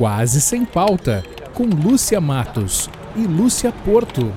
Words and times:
Quase 0.00 0.40
Sem 0.40 0.64
Pauta, 0.64 1.22
com 1.52 1.64
Lúcia 1.64 2.22
Matos 2.22 2.88
e 3.14 3.26
Lúcia 3.26 3.70
Porto. 3.70 4.32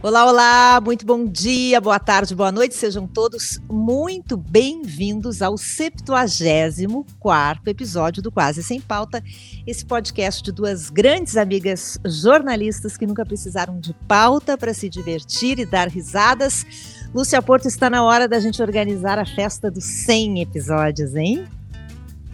Olá, 0.00 0.24
olá, 0.24 0.80
muito 0.80 1.04
bom 1.04 1.26
dia, 1.26 1.80
boa 1.80 1.98
tarde, 1.98 2.32
boa 2.32 2.52
noite, 2.52 2.76
sejam 2.76 3.08
todos 3.08 3.60
muito 3.68 4.36
bem-vindos 4.36 5.42
ao 5.42 5.58
74 5.58 7.60
episódio 7.66 8.22
do 8.22 8.30
Quase 8.30 8.62
Sem 8.62 8.80
Pauta, 8.80 9.20
esse 9.66 9.84
podcast 9.84 10.40
de 10.40 10.52
duas 10.52 10.88
grandes 10.88 11.36
amigas 11.36 11.98
jornalistas 12.04 12.96
que 12.96 13.04
nunca 13.04 13.26
precisaram 13.26 13.80
de 13.80 13.94
pauta 14.06 14.56
para 14.56 14.72
se 14.72 14.88
divertir 14.88 15.58
e 15.58 15.66
dar 15.66 15.88
risadas. 15.88 16.64
Lúcia 17.12 17.42
Porto, 17.42 17.66
está 17.66 17.90
na 17.90 18.04
hora 18.04 18.28
da 18.28 18.38
gente 18.38 18.62
organizar 18.62 19.18
a 19.18 19.26
festa 19.26 19.68
dos 19.68 19.82
100 19.82 20.42
episódios, 20.42 21.16
hein? 21.16 21.48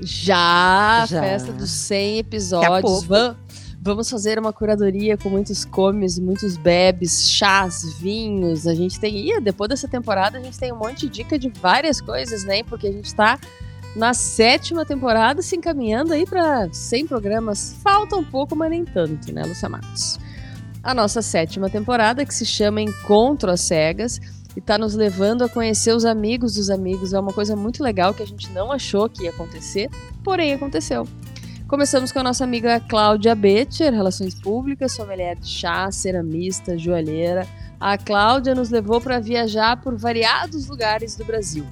Já, 0.00 1.06
Já. 1.08 1.20
festa 1.20 1.52
dos 1.52 1.70
100 1.70 2.18
episódios. 2.18 3.04
Vamos, 3.04 3.36
vamos 3.80 4.10
fazer 4.10 4.38
uma 4.38 4.52
curadoria 4.52 5.16
com 5.16 5.28
muitos 5.28 5.64
comes, 5.64 6.18
muitos 6.18 6.56
bebes, 6.56 7.30
chás, 7.30 7.84
vinhos. 7.98 8.66
A 8.66 8.74
gente 8.74 8.98
tem. 8.98 9.30
E 9.30 9.40
depois 9.40 9.68
dessa 9.68 9.86
temporada, 9.88 10.38
a 10.38 10.40
gente 10.40 10.58
tem 10.58 10.72
um 10.72 10.76
monte 10.76 11.00
de 11.00 11.08
dica 11.08 11.38
de 11.38 11.48
várias 11.48 12.00
coisas, 12.00 12.44
né? 12.44 12.62
Porque 12.64 12.86
a 12.86 12.92
gente 12.92 13.06
está 13.06 13.38
na 13.94 14.12
sétima 14.12 14.84
temporada, 14.84 15.40
se 15.40 15.56
encaminhando 15.56 16.12
aí 16.12 16.26
para 16.26 16.68
100 16.72 17.06
programas. 17.06 17.76
Falta 17.82 18.16
um 18.16 18.24
pouco, 18.24 18.56
mas 18.56 18.70
nem 18.70 18.84
tanto, 18.84 19.32
né, 19.32 19.44
Lúcia 19.44 19.68
Matos? 19.68 20.18
A 20.82 20.92
nossa 20.92 21.22
sétima 21.22 21.70
temporada, 21.70 22.26
que 22.26 22.34
se 22.34 22.44
chama 22.44 22.80
Encontro 22.80 23.50
às 23.50 23.60
Cegas 23.60 24.20
e 24.56 24.60
está 24.60 24.78
nos 24.78 24.94
levando 24.94 25.42
a 25.42 25.48
conhecer 25.48 25.94
os 25.94 26.04
amigos 26.04 26.54
dos 26.54 26.70
amigos. 26.70 27.12
É 27.12 27.20
uma 27.20 27.32
coisa 27.32 27.56
muito 27.56 27.82
legal 27.82 28.14
que 28.14 28.22
a 28.22 28.26
gente 28.26 28.50
não 28.50 28.70
achou 28.70 29.08
que 29.08 29.24
ia 29.24 29.30
acontecer, 29.30 29.90
porém 30.22 30.52
aconteceu. 30.52 31.06
Começamos 31.66 32.12
com 32.12 32.20
a 32.20 32.22
nossa 32.22 32.44
amiga 32.44 32.78
Cláudia 32.78 33.34
Betcher, 33.34 33.92
Relações 33.92 34.34
Públicas, 34.34 34.92
sommelier 34.92 35.36
de 35.36 35.48
chá, 35.48 35.90
ceramista, 35.90 36.78
joalheira. 36.78 37.46
A 37.80 37.98
Cláudia 37.98 38.54
nos 38.54 38.70
levou 38.70 39.00
para 39.00 39.18
viajar 39.18 39.80
por 39.80 39.96
variados 39.96 40.68
lugares 40.68 41.16
do 41.16 41.24
Brasil. 41.24 41.66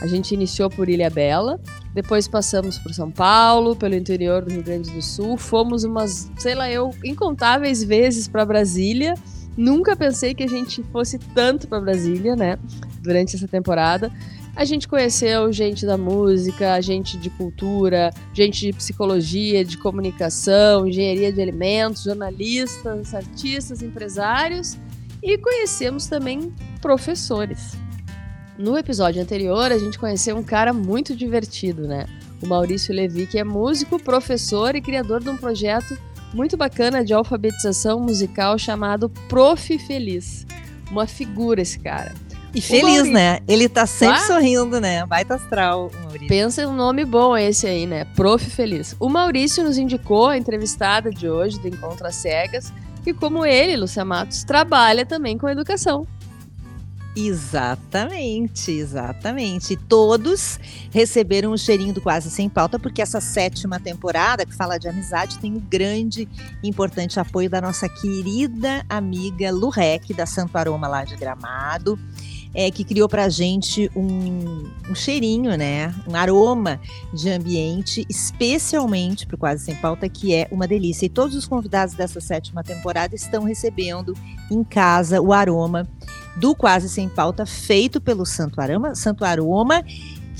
A 0.00 0.06
gente 0.06 0.32
iniciou 0.32 0.68
por 0.70 0.88
Ilha 0.88 1.10
Bela, 1.10 1.60
depois 1.94 2.26
passamos 2.26 2.78
por 2.78 2.92
São 2.94 3.10
Paulo, 3.10 3.76
pelo 3.76 3.94
interior 3.94 4.42
do 4.42 4.50
Rio 4.50 4.62
Grande 4.62 4.90
do 4.90 5.02
Sul, 5.02 5.36
fomos 5.36 5.84
umas, 5.84 6.30
sei 6.38 6.54
lá 6.54 6.70
eu, 6.70 6.90
incontáveis 7.04 7.84
vezes 7.84 8.26
para 8.26 8.44
Brasília 8.44 9.14
Nunca 9.56 9.96
pensei 9.96 10.34
que 10.34 10.42
a 10.42 10.48
gente 10.48 10.82
fosse 10.84 11.18
tanto 11.34 11.68
para 11.68 11.80
Brasília, 11.80 12.36
né? 12.36 12.58
Durante 13.02 13.36
essa 13.36 13.48
temporada. 13.48 14.10
A 14.56 14.64
gente 14.64 14.88
conheceu 14.88 15.52
gente 15.52 15.86
da 15.86 15.96
música, 15.96 16.80
gente 16.80 17.16
de 17.16 17.30
cultura, 17.30 18.10
gente 18.34 18.66
de 18.66 18.72
psicologia, 18.72 19.64
de 19.64 19.78
comunicação, 19.78 20.86
engenharia 20.86 21.32
de 21.32 21.40
alimentos, 21.40 22.02
jornalistas, 22.02 23.14
artistas, 23.14 23.80
empresários 23.80 24.76
e 25.22 25.38
conhecemos 25.38 26.06
também 26.06 26.52
professores. 26.80 27.76
No 28.58 28.76
episódio 28.76 29.22
anterior, 29.22 29.72
a 29.72 29.78
gente 29.78 29.98
conheceu 29.98 30.36
um 30.36 30.42
cara 30.42 30.72
muito 30.72 31.16
divertido, 31.16 31.86
né? 31.86 32.06
O 32.42 32.46
Maurício 32.46 32.94
Levi, 32.94 33.26
que 33.26 33.38
é 33.38 33.44
músico, 33.44 34.02
professor 34.02 34.74
e 34.74 34.82
criador 34.82 35.22
de 35.22 35.30
um 35.30 35.36
projeto 35.36 35.96
muito 36.32 36.56
bacana 36.56 37.04
de 37.04 37.12
alfabetização 37.12 38.00
musical 38.00 38.58
chamado 38.58 39.08
Prof 39.28 39.78
Feliz. 39.78 40.46
Uma 40.90 41.06
figura 41.06 41.60
esse 41.60 41.78
cara. 41.78 42.12
E 42.54 42.60
feliz, 42.60 43.08
né? 43.08 43.38
Ele 43.46 43.68
tá 43.68 43.86
sempre 43.86 44.16
ah? 44.16 44.26
sorrindo, 44.26 44.80
né? 44.80 45.06
Baita 45.06 45.36
astral, 45.36 45.90
Maurício. 46.02 46.28
Pensa 46.28 46.66
um 46.66 46.74
nome 46.74 47.04
bom 47.04 47.36
esse 47.36 47.66
aí, 47.66 47.86
né? 47.86 48.04
Prof 48.16 48.44
Feliz. 48.44 48.96
O 48.98 49.08
Maurício 49.08 49.62
nos 49.62 49.78
indicou 49.78 50.28
a 50.28 50.36
entrevistada 50.36 51.10
de 51.10 51.28
hoje 51.28 51.60
do 51.60 51.68
Encontro 51.68 52.06
às 52.06 52.16
Cegas, 52.16 52.72
que 53.04 53.14
como 53.14 53.46
ele, 53.46 53.76
Lúcia 53.76 54.04
Matos, 54.04 54.42
trabalha 54.42 55.06
também 55.06 55.38
com 55.38 55.48
educação. 55.48 56.06
Exatamente, 57.16 58.70
exatamente. 58.70 59.76
Todos 59.76 60.60
receberam 60.92 61.50
o 61.52 61.58
cheirinho 61.58 61.92
do 61.92 62.00
Quase 62.00 62.30
Sem 62.30 62.48
Pauta, 62.48 62.78
porque 62.78 63.02
essa 63.02 63.20
sétima 63.20 63.80
temporada, 63.80 64.46
que 64.46 64.54
fala 64.54 64.78
de 64.78 64.88
amizade, 64.88 65.38
tem 65.38 65.52
um 65.52 65.58
grande 65.58 66.28
e 66.62 66.68
importante 66.68 67.18
apoio 67.18 67.50
da 67.50 67.60
nossa 67.60 67.88
querida 67.88 68.84
amiga 68.88 69.50
Lurek, 69.50 70.14
da 70.14 70.24
Santo 70.24 70.56
Aroma 70.56 70.86
lá 70.86 71.04
de 71.04 71.16
Gramado. 71.16 71.98
É, 72.52 72.68
que 72.68 72.82
criou 72.82 73.08
para 73.08 73.26
a 73.26 73.28
gente 73.28 73.88
um, 73.94 74.68
um, 74.90 74.92
cheirinho, 74.92 75.56
né? 75.56 75.94
Um 76.04 76.16
aroma 76.16 76.80
de 77.14 77.30
ambiente, 77.30 78.04
especialmente 78.08 79.24
para 79.24 79.36
o 79.36 79.38
Quase 79.38 79.64
Sem 79.64 79.76
Pauta, 79.76 80.08
que 80.08 80.34
é 80.34 80.48
uma 80.50 80.66
delícia. 80.66 81.06
E 81.06 81.08
todos 81.08 81.36
os 81.36 81.46
convidados 81.46 81.94
dessa 81.94 82.20
sétima 82.20 82.64
temporada 82.64 83.14
estão 83.14 83.44
recebendo 83.44 84.14
em 84.50 84.64
casa 84.64 85.20
o 85.20 85.32
aroma 85.32 85.88
do 86.36 86.54
Quase 86.54 86.88
Sem 86.88 87.08
Pauta, 87.08 87.44
feito 87.44 88.00
pelo 88.00 88.24
Santo 88.24 88.60
Aroma, 88.60 88.94
Santo 88.94 89.24
Aroma, 89.24 89.84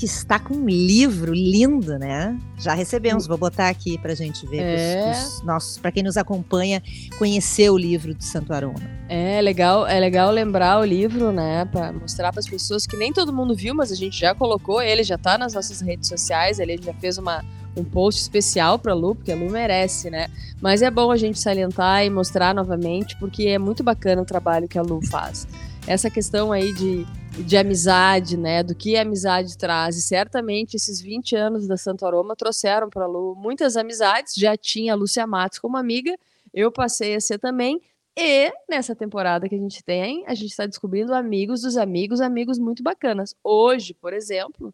que 0.01 0.05
está 0.05 0.39
com 0.39 0.55
um 0.55 0.65
livro 0.67 1.31
lindo, 1.31 1.99
né? 1.99 2.35
Já 2.57 2.73
recebemos, 2.73 3.27
vou 3.27 3.37
botar 3.37 3.69
aqui 3.69 3.99
para 3.99 4.13
a 4.13 4.15
gente 4.15 4.47
ver, 4.47 4.63
é. 4.63 5.11
os, 5.11 5.35
os 5.35 5.41
nossos, 5.43 5.77
para 5.77 5.91
quem 5.91 6.01
nos 6.01 6.17
acompanha, 6.17 6.81
conhecer 7.19 7.69
o 7.69 7.77
livro 7.77 8.15
do 8.15 8.23
Santo 8.23 8.51
Aroma. 8.51 8.81
É 9.07 9.39
legal, 9.41 9.85
é 9.85 9.99
legal 9.99 10.31
lembrar 10.31 10.79
o 10.79 10.83
livro, 10.83 11.31
né? 11.31 11.65
Para 11.65 11.91
mostrar 11.91 12.31
para 12.31 12.39
as 12.39 12.47
pessoas 12.47 12.87
que 12.87 12.97
nem 12.97 13.13
todo 13.13 13.31
mundo 13.31 13.55
viu, 13.55 13.75
mas 13.75 13.91
a 13.91 13.95
gente 13.95 14.19
já 14.19 14.33
colocou 14.33 14.81
ele, 14.81 15.03
já 15.03 15.15
está 15.15 15.37
nas 15.37 15.53
nossas 15.53 15.81
redes 15.81 16.09
sociais, 16.09 16.57
ele 16.57 16.79
já 16.81 16.93
fez 16.95 17.19
uma 17.19 17.45
um 17.77 17.85
post 17.85 18.19
especial 18.19 18.77
para 18.77 18.91
a 18.91 18.95
Lu, 18.95 19.15
porque 19.15 19.31
a 19.31 19.35
Lu 19.35 19.49
merece, 19.49 20.09
né? 20.09 20.27
Mas 20.59 20.81
é 20.81 20.91
bom 20.91 21.09
a 21.09 21.15
gente 21.15 21.39
salientar 21.39 22.03
e 22.03 22.09
mostrar 22.09 22.53
novamente, 22.53 23.15
porque 23.17 23.47
é 23.47 23.57
muito 23.57 23.81
bacana 23.81 24.21
o 24.23 24.25
trabalho 24.25 24.67
que 24.67 24.77
a 24.77 24.81
Lu 24.81 24.99
faz 25.05 25.47
essa 25.87 26.09
questão 26.09 26.51
aí 26.51 26.73
de, 26.73 27.05
de 27.43 27.57
amizade, 27.57 28.37
né? 28.37 28.63
Do 28.63 28.75
que 28.75 28.95
a 28.95 29.01
amizade 29.01 29.57
traz. 29.57 29.97
E 29.97 30.01
certamente 30.01 30.75
esses 30.75 31.01
20 31.01 31.35
anos 31.35 31.67
da 31.67 31.77
Santo 31.77 32.05
Aroma 32.05 32.35
trouxeram 32.35 32.89
para 32.89 33.05
a 33.05 33.07
Lu 33.07 33.35
muitas 33.35 33.75
amizades. 33.75 34.35
Já 34.35 34.55
tinha 34.55 34.93
a 34.93 34.95
Lúcia 34.95 35.25
Matos 35.25 35.59
como 35.59 35.77
amiga, 35.77 36.15
eu 36.53 36.71
passei 36.71 37.15
a 37.15 37.21
ser 37.21 37.39
também. 37.39 37.81
E 38.17 38.51
nessa 38.69 38.93
temporada 38.93 39.47
que 39.47 39.55
a 39.55 39.57
gente 39.57 39.81
tem, 39.83 40.25
a 40.27 40.35
gente 40.35 40.51
está 40.51 40.65
descobrindo 40.65 41.13
amigos 41.13 41.61
dos 41.61 41.77
amigos, 41.77 42.19
amigos 42.19 42.59
muito 42.59 42.83
bacanas. 42.83 43.33
Hoje, 43.41 43.93
por 43.93 44.11
exemplo, 44.11 44.73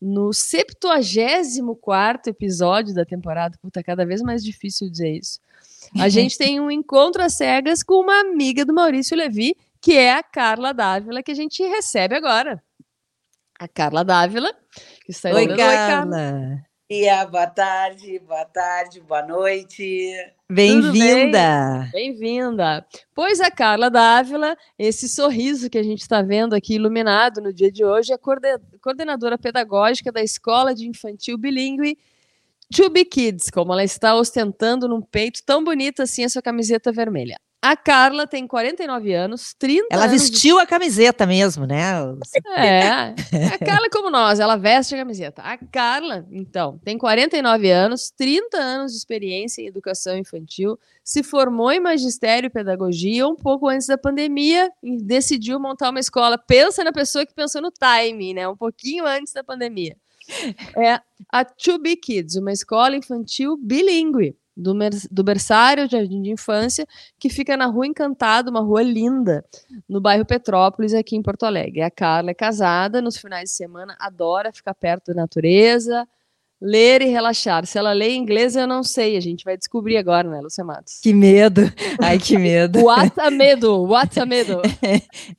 no 0.00 0.32
74 0.32 2.30
episódio 2.30 2.94
da 2.94 3.04
temporada, 3.04 3.58
puta, 3.60 3.82
cada 3.82 4.06
vez 4.06 4.22
mais 4.22 4.42
difícil 4.42 4.88
dizer 4.88 5.10
isso. 5.10 5.40
A 5.98 6.08
gente 6.10 6.38
tem 6.38 6.58
um 6.58 6.70
encontro 6.70 7.22
às 7.22 7.34
cegas 7.34 7.82
com 7.82 8.00
uma 8.00 8.20
amiga 8.20 8.64
do 8.64 8.72
Maurício 8.72 9.16
Levi, 9.16 9.54
que 9.80 9.96
é 9.96 10.12
a 10.12 10.22
Carla 10.22 10.74
Dávila, 10.74 11.22
que 11.22 11.32
a 11.32 11.34
gente 11.34 11.62
recebe 11.62 12.14
agora. 12.14 12.62
A 13.58 13.66
Carla 13.66 14.04
Dávila, 14.04 14.52
que 15.04 15.10
está 15.10 15.30
Oi, 15.30 15.46
Carla. 15.48 15.64
Oi, 15.64 15.76
Carla. 15.76 16.70
E 16.92 17.08
a 17.08 17.24
boa 17.24 17.46
tarde, 17.46 18.18
boa 18.18 18.44
tarde, 18.44 19.00
boa 19.00 19.22
noite. 19.22 20.12
Bem-vinda! 20.50 21.88
Bem-vinda! 21.92 22.84
Pois 23.14 23.40
a 23.40 23.48
Carla 23.48 23.88
Dávila, 23.88 24.56
esse 24.76 25.08
sorriso 25.08 25.70
que 25.70 25.78
a 25.78 25.84
gente 25.84 26.00
está 26.00 26.20
vendo 26.20 26.52
aqui 26.52 26.74
iluminado 26.74 27.40
no 27.40 27.52
dia 27.52 27.70
de 27.70 27.84
hoje, 27.84 28.12
é 28.12 28.18
coordenadora 28.18 29.38
pedagógica 29.38 30.10
da 30.10 30.20
Escola 30.20 30.74
de 30.74 30.88
Infantil 30.88 31.38
Bilingue 31.38 31.96
To 32.74 32.90
Be 32.90 33.04
Kids, 33.04 33.50
como 33.50 33.72
ela 33.72 33.84
está 33.84 34.16
ostentando 34.16 34.88
num 34.88 35.00
peito 35.00 35.42
tão 35.46 35.62
bonito 35.62 36.02
assim 36.02 36.24
essa 36.24 36.42
camiseta 36.42 36.90
vermelha. 36.90 37.38
A 37.62 37.76
Carla 37.76 38.26
tem 38.26 38.46
49 38.46 39.12
anos, 39.12 39.54
30 39.58 39.88
Ela 39.90 40.04
anos 40.04 40.12
vestiu 40.12 40.56
de... 40.56 40.62
a 40.62 40.66
camiseta 40.66 41.26
mesmo, 41.26 41.66
né? 41.66 41.92
É. 42.56 43.14
A 43.52 43.58
Carla 43.58 43.86
é 43.86 43.90
como 43.90 44.08
nós, 44.10 44.40
ela 44.40 44.56
veste 44.56 44.94
a 44.94 44.98
camiseta. 44.98 45.42
A 45.42 45.58
Carla, 45.58 46.26
então, 46.30 46.80
tem 46.82 46.96
49 46.96 47.70
anos, 47.70 48.10
30 48.16 48.56
anos 48.56 48.92
de 48.92 48.98
experiência 48.98 49.60
em 49.60 49.66
educação 49.66 50.16
infantil, 50.16 50.78
se 51.04 51.22
formou 51.22 51.70
em 51.70 51.80
magistério 51.80 52.46
e 52.46 52.50
pedagogia 52.50 53.28
um 53.28 53.36
pouco 53.36 53.68
antes 53.68 53.86
da 53.86 53.98
pandemia 53.98 54.70
e 54.82 54.96
decidiu 54.96 55.60
montar 55.60 55.90
uma 55.90 56.00
escola. 56.00 56.38
Pensa 56.38 56.82
na 56.82 56.92
pessoa 56.92 57.26
que 57.26 57.34
pensou 57.34 57.60
no 57.60 57.70
time, 57.70 58.32
né? 58.32 58.48
Um 58.48 58.56
pouquinho 58.56 59.06
antes 59.06 59.34
da 59.34 59.44
pandemia. 59.44 59.96
É 60.76 61.00
a 61.28 61.44
To 61.44 61.78
Be 61.78 61.96
Kids, 61.96 62.36
uma 62.36 62.52
escola 62.52 62.96
infantil 62.96 63.56
bilíngue 63.56 64.36
do, 64.60 64.74
do 65.10 65.24
berçário 65.24 65.88
Jardim 65.88 66.22
de 66.22 66.30
Infância, 66.30 66.86
que 67.18 67.28
fica 67.28 67.56
na 67.56 67.66
Rua 67.66 67.86
Encantado, 67.86 68.50
uma 68.50 68.60
rua 68.60 68.82
linda, 68.82 69.44
no 69.88 70.00
bairro 70.00 70.24
Petrópolis, 70.24 70.94
aqui 70.94 71.16
em 71.16 71.22
Porto 71.22 71.44
Alegre. 71.44 71.82
A 71.82 71.90
Carla 71.90 72.30
é 72.30 72.34
casada, 72.34 73.00
nos 73.00 73.16
finais 73.16 73.50
de 73.50 73.56
semana 73.56 73.96
adora 73.98 74.52
ficar 74.52 74.74
perto 74.74 75.06
da 75.06 75.22
natureza, 75.22 76.06
Ler 76.62 77.00
e 77.00 77.06
relaxar. 77.06 77.64
Se 77.64 77.78
ela 77.78 77.92
lê 77.92 78.10
em 78.10 78.20
inglês, 78.20 78.54
eu 78.54 78.66
não 78.66 78.82
sei. 78.82 79.16
A 79.16 79.20
gente 79.20 79.44
vai 79.44 79.56
descobrir 79.56 79.96
agora, 79.96 80.28
né, 80.28 80.40
Lúcia 80.42 80.62
Matos? 80.62 81.00
Que 81.02 81.14
medo. 81.14 81.62
Ai, 82.02 82.18
que 82.18 82.36
medo. 82.36 82.80
What 82.84 83.18
a 83.18 83.30
medo. 83.30 83.82
What 83.84 84.20
a 84.20 84.26
medo. 84.26 84.60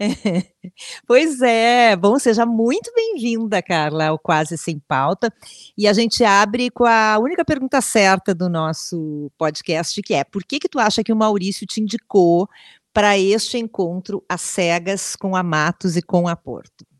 pois 1.05 1.39
é. 1.41 1.95
Bom, 1.95 2.17
seja 2.17 2.43
muito 2.43 2.91
bem-vinda, 2.95 3.61
Carla, 3.61 4.07
ao 4.07 4.17
Quase 4.17 4.57
Sem 4.57 4.79
Pauta. 4.87 5.31
E 5.77 5.87
a 5.87 5.93
gente 5.93 6.23
abre 6.23 6.71
com 6.71 6.85
a 6.85 7.19
única 7.19 7.45
pergunta 7.45 7.81
certa 7.81 8.33
do 8.33 8.49
nosso 8.49 9.31
podcast, 9.37 10.01
que 10.01 10.15
é 10.15 10.23
por 10.23 10.43
que 10.43 10.59
que 10.59 10.69
tu 10.69 10.79
acha 10.79 11.03
que 11.03 11.13
o 11.13 11.15
Maurício 11.15 11.67
te 11.67 11.79
indicou 11.79 12.49
para 12.91 13.17
este 13.17 13.59
encontro 13.59 14.23
às 14.27 14.41
cegas 14.41 15.15
com 15.15 15.35
a 15.35 15.43
Matos 15.43 15.95
e 15.95 16.01
com 16.01 16.27
a 16.27 16.35
Porto? 16.35 16.90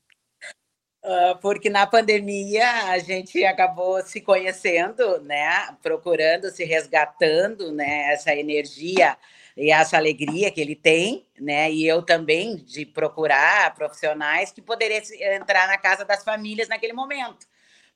Uh, 1.04 1.36
porque 1.42 1.68
na 1.68 1.88
pandemia 1.88 2.68
a 2.92 3.00
gente 3.00 3.44
acabou 3.44 4.02
se 4.04 4.22
conhecendo, 4.22 5.20
né? 5.22 5.76
Procurando, 5.82 6.52
se 6.52 6.64
resgatando, 6.64 7.72
né? 7.72 8.14
Essa 8.14 8.36
energia 8.36 9.18
e 9.58 9.72
essa 9.72 9.98
alegria 9.98 10.52
que 10.52 10.62
ele 10.62 10.76
tem, 10.76 11.26
né? 11.40 11.72
E 11.72 11.88
eu 11.88 12.04
também 12.04 12.56
de 12.58 12.86
procurar 12.86 13.74
profissionais 13.74 14.52
que 14.52 14.62
poderiam 14.62 15.02
entrar 15.34 15.68
na 15.68 15.78
casa 15.78 16.06
das 16.06 16.24
famílias 16.24 16.68
naquele 16.68 16.94
momento, 16.94 17.48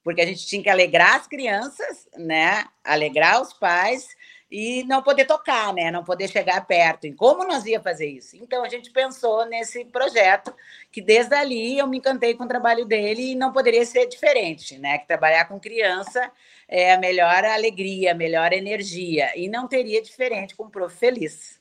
porque 0.03 0.21
a 0.21 0.25
gente 0.25 0.45
tinha 0.47 0.63
que 0.63 0.69
alegrar 0.69 1.15
as 1.15 1.27
crianças, 1.27 2.07
né? 2.17 2.65
Alegrar 2.83 3.39
os 3.39 3.53
pais 3.53 4.07
e 4.49 4.83
não 4.83 5.01
poder 5.01 5.25
tocar, 5.25 5.73
né? 5.73 5.91
Não 5.91 6.03
poder 6.03 6.29
chegar 6.29 6.65
perto. 6.65 7.07
E 7.07 7.13
como 7.13 7.45
nós 7.45 7.65
ia 7.65 7.81
fazer 7.81 8.07
isso? 8.07 8.35
Então 8.37 8.63
a 8.63 8.69
gente 8.69 8.91
pensou 8.91 9.45
nesse 9.45 9.85
projeto 9.85 10.53
que 10.91 11.01
desde 11.01 11.33
ali 11.33 11.77
eu 11.77 11.87
me 11.87 11.97
encantei 11.97 12.33
com 12.35 12.43
o 12.43 12.47
trabalho 12.47 12.85
dele 12.85 13.31
e 13.31 13.35
não 13.35 13.51
poderia 13.51 13.85
ser 13.85 14.07
diferente, 14.07 14.77
né? 14.77 14.97
Que 14.97 15.07
trabalhar 15.07 15.45
com 15.45 15.59
criança 15.59 16.31
é 16.67 16.93
a 16.93 16.99
melhor 16.99 17.43
alegria, 17.43 18.11
a 18.11 18.15
melhor 18.15 18.53
energia 18.53 19.31
e 19.35 19.49
não 19.49 19.67
teria 19.67 20.01
diferente 20.01 20.55
com 20.55 20.65
o 20.65 20.69
prof 20.69 20.95
feliz. 20.95 21.59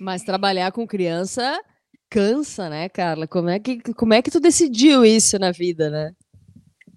Mas 0.00 0.22
trabalhar 0.22 0.72
com 0.72 0.86
criança 0.86 1.60
cansa, 2.08 2.68
né, 2.68 2.88
Carla? 2.88 3.26
Como 3.26 3.48
é 3.48 3.58
que 3.58 3.80
como 3.94 4.14
é 4.14 4.22
que 4.22 4.30
tu 4.30 4.40
decidiu 4.40 5.04
isso 5.04 5.38
na 5.38 5.52
vida, 5.52 5.90
né? 5.90 6.14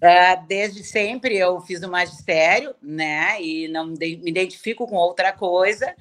Uh, 0.04 0.46
desde 0.46 0.84
sempre 0.84 1.34
eu 1.34 1.62
fiz 1.62 1.82
o 1.82 1.90
magistério, 1.90 2.74
né? 2.82 3.40
E 3.40 3.68
não 3.68 3.86
me 3.86 3.96
identifico 4.26 4.86
com 4.86 4.96
outra 4.96 5.32
coisa, 5.32 5.94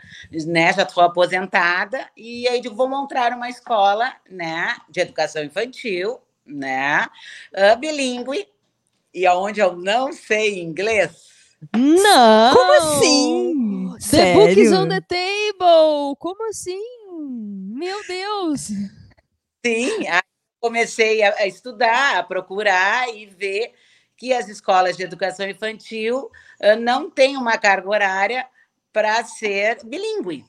né? 0.46 0.74
Já 0.74 0.84
estou 0.84 1.02
aposentada 1.02 2.10
e 2.18 2.46
aí 2.50 2.60
digo 2.60 2.76
vou 2.76 2.90
montar 2.90 3.32
uma 3.32 3.48
escola, 3.48 4.14
né? 4.30 4.76
De 4.90 5.00
educação 5.00 5.42
infantil, 5.42 6.20
né? 6.46 7.08
Uh, 7.54 7.80
bilíngue 7.80 8.46
e 9.14 9.26
aonde 9.26 9.62
eu 9.62 9.74
não 9.74 10.12
sei 10.12 10.62
inglês. 10.62 11.32
Não. 11.74 12.54
Como 12.54 12.74
assim? 12.74 13.94
The 13.94 14.00
Sério? 14.02 14.42
book 14.42 14.60
is 14.60 14.74
on 14.74 14.90
the 14.90 15.00
table. 15.00 16.18
Como 16.20 16.50
assim? 16.50 16.84
Meu 17.74 18.06
Deus. 18.06 18.68
Sim, 19.66 20.08
comecei 20.60 21.24
a, 21.24 21.48
estudar, 21.48 22.18
a 22.18 22.24
procurar 22.24 23.08
e 23.14 23.28
ver 23.28 23.74
que 24.24 24.32
as 24.32 24.48
escolas 24.48 24.96
de 24.96 25.04
educação 25.04 25.46
infantil 25.46 26.32
não 26.80 27.12
têm 27.12 27.36
uma 27.36 27.58
carga 27.58 27.90
horária 27.90 28.48
para 28.94 29.22
ser 29.26 29.84
bilíngue. 29.84 30.46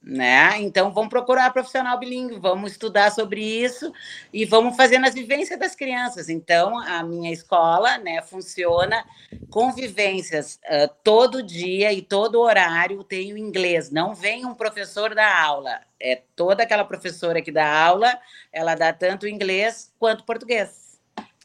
Né? 0.00 0.60
Então, 0.60 0.92
vamos 0.92 1.10
procurar 1.10 1.52
profissional 1.52 1.98
bilíngue, 1.98 2.38
vamos 2.38 2.70
estudar 2.70 3.10
sobre 3.10 3.42
isso 3.42 3.92
e 4.32 4.44
vamos 4.44 4.76
fazer 4.76 5.00
nas 5.00 5.14
vivências 5.14 5.58
das 5.58 5.74
crianças. 5.74 6.28
Então, 6.28 6.78
a 6.78 7.02
minha 7.02 7.32
escola 7.32 7.98
né, 7.98 8.22
funciona 8.22 9.04
com 9.50 9.72
vivências 9.72 10.60
uh, 10.66 10.88
todo 11.02 11.42
dia 11.42 11.92
e 11.92 12.00
todo 12.00 12.40
horário 12.40 13.02
tem 13.02 13.32
o 13.32 13.36
inglês. 13.36 13.90
Não 13.90 14.14
vem 14.14 14.46
um 14.46 14.54
professor 14.54 15.12
da 15.12 15.42
aula, 15.42 15.80
é 15.98 16.22
toda 16.36 16.62
aquela 16.62 16.84
professora 16.84 17.42
que 17.42 17.50
dá 17.50 17.68
aula, 17.68 18.16
ela 18.52 18.76
dá 18.76 18.92
tanto 18.92 19.26
inglês 19.26 19.92
quanto 19.98 20.24
português. 20.24 20.87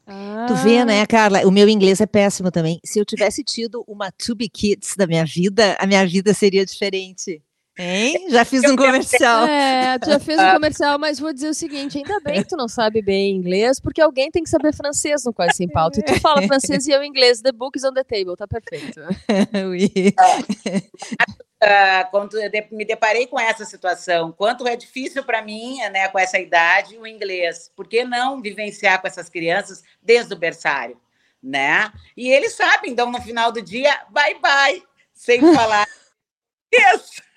Ah. 0.06 0.46
Tu 0.48 0.56
vê, 0.56 0.84
né, 0.84 1.06
Carla? 1.06 1.48
O 1.48 1.52
meu 1.52 1.68
inglês 1.70 2.02
é 2.02 2.06
péssimo 2.06 2.52
também. 2.52 2.80
Se 2.84 3.00
eu 3.00 3.06
tivesse 3.06 3.44
tido 3.44 3.84
uma 3.88 4.12
Tube 4.12 4.50
Kids 4.50 4.96
da 4.98 5.08
minha 5.08 5.26
vida, 5.26 5.78
a 5.80 5.88
minha 5.88 6.06
vida 6.06 6.34
seria 6.34 6.66
diferente. 6.66 7.42
Hein? 7.78 8.30
Já 8.30 8.46
fiz 8.46 8.64
um 8.66 8.76
comercial. 8.76 9.48
É, 9.48 9.98
tu 9.98 10.08
já 10.08 10.20
fez 10.20 10.40
um 10.40 10.52
comercial, 10.52 11.00
mas 11.00 11.20
vou 11.20 11.34
dizer 11.34 11.50
o 11.50 11.54
seguinte: 11.56 11.98
ainda 11.98 12.20
bem 12.20 12.44
que 12.44 12.50
tu 12.50 12.56
não 12.56 12.68
sabe 12.68 13.02
bem 13.02 13.36
inglês, 13.36 13.80
porque 13.80 14.00
alguém 14.00 14.30
tem 14.30 14.44
que 14.44 14.50
saber 14.50 14.76
francês 14.76 15.24
no 15.26 15.34
Quase 15.34 15.58
Sem 15.58 15.68
Pauta. 15.68 16.00
E 16.00 16.04
tu 16.04 16.20
fala 16.22 16.42
francês 16.48 16.86
e 16.86 16.92
eu 16.92 17.04
inglês. 17.04 17.42
The 17.42 17.52
book 17.52 17.76
is 17.76 17.84
on 17.84 17.94
the 17.94 18.04
table, 18.04 18.36
tá 18.38 18.48
perfeito. 18.48 19.02
oui. 19.72 20.14
Uh, 21.64 22.12
quando 22.12 22.40
eu 22.40 22.52
me 22.72 22.86
deparei 22.86 23.26
com 23.26 23.40
essa 23.40 23.66
situação, 23.66 24.32
quanto 24.32 24.68
é 24.68 24.76
difícil 24.76 25.24
para 25.24 25.42
mim, 25.42 25.78
né, 25.92 26.08
com 26.10 26.20
essa 26.20 26.38
idade, 26.38 26.96
o 26.98 27.08
inglês. 27.08 27.72
Por 27.76 27.88
que 27.88 28.04
não 28.04 28.40
vivenciar 28.40 29.02
com 29.02 29.08
essas 29.08 29.30
crianças 29.30 29.84
desde 30.00 30.32
o 30.32 30.38
berçário, 30.38 31.00
né? 31.42 31.92
E 32.16 32.30
eles 32.30 32.54
sabem, 32.54 32.92
então 32.92 33.12
no 33.12 33.20
final 33.20 33.52
do 33.52 33.64
dia, 33.64 34.06
bye 34.12 34.38
bye, 34.40 34.84
sem 35.12 35.42
falar 35.56 35.88
isso. 36.72 37.33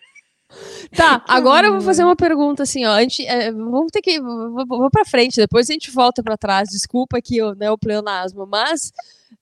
Tá, 0.95 1.25
agora 1.29 1.67
eu 1.69 1.73
vou 1.73 1.81
fazer 1.81 2.05
uma 2.05 2.17
pergunta 2.17 2.63
assim, 2.63 2.85
ó. 2.85 2.93
A 2.93 3.03
gente, 3.03 3.27
é, 3.27 3.51
vamos 3.53 3.91
ter 3.93 4.01
que. 4.01 4.21
Vou, 4.21 4.67
vou 4.67 4.91
para 4.91 5.05
frente, 5.05 5.37
depois 5.37 5.69
a 5.69 5.73
gente 5.73 5.91
volta 5.91 6.23
para 6.23 6.37
trás. 6.37 6.69
Desculpa 6.69 7.19
aqui 7.19 7.39
né, 7.57 7.71
o 7.71 7.79
pleonasmo, 7.79 8.47
mas 8.47 8.93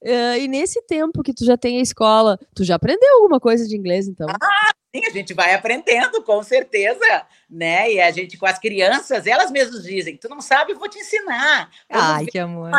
Uh, 0.04 0.36
e 0.38 0.48
nesse 0.48 0.82
tempo 0.82 1.22
que 1.22 1.32
tu 1.32 1.46
já 1.46 1.56
tem 1.56 1.78
a 1.78 1.82
escola, 1.82 2.38
tu 2.54 2.62
já 2.62 2.74
aprendeu 2.74 3.16
alguma 3.16 3.40
coisa 3.40 3.66
de 3.66 3.74
inglês, 3.74 4.06
então? 4.06 4.26
Ah, 4.28 4.72
sim, 4.94 5.02
a 5.06 5.10
gente 5.10 5.32
vai 5.32 5.54
aprendendo, 5.54 6.22
com 6.22 6.42
certeza, 6.42 7.26
né? 7.48 7.90
E 7.90 7.98
a 7.98 8.10
gente 8.10 8.36
com 8.36 8.44
as 8.44 8.58
crianças, 8.58 9.26
elas 9.26 9.50
mesmas 9.50 9.82
dizem, 9.82 10.18
tu 10.18 10.28
não 10.28 10.42
sabe, 10.42 10.72
eu 10.72 10.78
vou 10.78 10.90
te 10.90 10.98
ensinar. 10.98 11.70
Vamos 11.90 12.06
Ai, 12.06 12.24
ver. 12.26 12.30
que 12.30 12.38
amor 12.38 12.70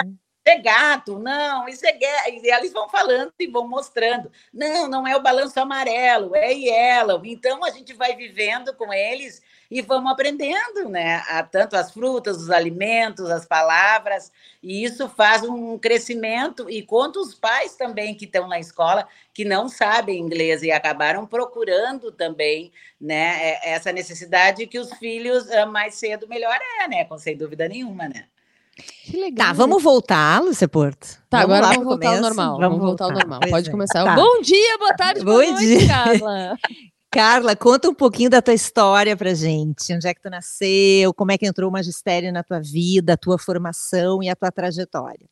é 0.45 0.59
gato, 0.59 1.17
não, 1.17 1.67
isso 1.67 1.85
é 1.85 1.91
gato. 1.91 2.29
E 2.29 2.51
eles 2.51 2.71
vão 2.71 2.87
falando 2.87 3.33
e 3.39 3.47
vão 3.47 3.67
mostrando. 3.67 4.31
Não, 4.53 4.87
não 4.87 5.07
é 5.07 5.15
o 5.15 5.21
balanço 5.21 5.59
amarelo, 5.59 6.35
é 6.35 6.53
yellow. 6.53 7.25
Então 7.25 7.63
a 7.65 7.71
gente 7.71 7.93
vai 7.93 8.15
vivendo 8.15 8.73
com 8.75 8.93
eles 8.93 9.41
e 9.71 9.81
vamos 9.81 10.11
aprendendo, 10.11 10.87
né? 10.87 11.23
A, 11.27 11.41
tanto 11.41 11.75
as 11.75 11.91
frutas, 11.91 12.37
os 12.37 12.51
alimentos, 12.51 13.29
as 13.31 13.45
palavras, 13.47 14.31
e 14.61 14.83
isso 14.83 15.09
faz 15.09 15.41
um 15.43 15.79
crescimento. 15.79 16.69
E 16.69 16.83
quanto 16.83 17.19
os 17.19 17.33
pais 17.33 17.75
também 17.75 18.13
que 18.13 18.25
estão 18.25 18.47
na 18.47 18.59
escola, 18.59 19.07
que 19.33 19.43
não 19.43 19.67
sabem 19.67 20.19
inglês 20.19 20.61
e 20.61 20.71
acabaram 20.71 21.25
procurando 21.25 22.11
também, 22.11 22.71
né? 23.01 23.39
É, 23.41 23.71
essa 23.71 23.91
necessidade 23.91 24.67
que 24.67 24.77
os 24.77 24.93
filhos 24.93 25.49
ah, 25.51 25.65
mais 25.65 25.95
cedo 25.95 26.27
melhor 26.27 26.57
é, 26.81 26.87
né? 26.87 27.05
Com 27.05 27.17
sem 27.17 27.35
dúvida 27.35 27.67
nenhuma, 27.67 28.07
né? 28.07 28.27
Que 28.75 29.17
legal. 29.17 29.47
Tá, 29.47 29.53
vamos 29.53 29.81
voltar, 29.81 30.41
Lúcia 30.43 30.67
Porto. 30.67 31.07
Tá, 31.29 31.41
vamos 31.41 31.55
agora 31.55 31.67
vamos 31.73 31.85
voltar 31.85 32.15
ao 32.15 32.21
normal. 32.21 32.59
Vamos, 32.59 32.69
vamos 32.69 32.85
voltar 32.85 33.05
ao 33.05 33.11
normal. 33.11 33.39
Pode 33.49 33.69
é. 33.69 33.71
começar. 33.71 34.03
Tá. 34.03 34.15
Bom 34.15 34.41
dia, 34.41 34.77
boa 34.77 34.93
tarde, 34.95 35.19
Bom 35.21 35.31
boa 35.31 35.45
noite, 35.45 35.59
dia. 35.59 35.87
Carla. 35.87 36.57
Carla, 37.15 37.55
conta 37.55 37.87
um 37.87 37.93
pouquinho 37.93 38.29
da 38.29 38.41
tua 38.41 38.53
história 38.53 39.15
pra 39.15 39.33
gente. 39.33 39.93
Onde 39.93 40.05
é 40.05 40.13
que 40.13 40.21
tu 40.21 40.29
nasceu? 40.29 41.13
Como 41.13 41.31
é 41.31 41.37
que 41.37 41.45
entrou 41.45 41.69
o 41.69 41.71
magistério 41.71 42.29
na 42.33 42.43
tua 42.43 42.59
vida, 42.59 43.13
a 43.13 43.17
tua 43.17 43.39
formação 43.39 44.21
e 44.21 44.27
a 44.27 44.35
tua 44.35 44.51
trajetória? 44.51 45.25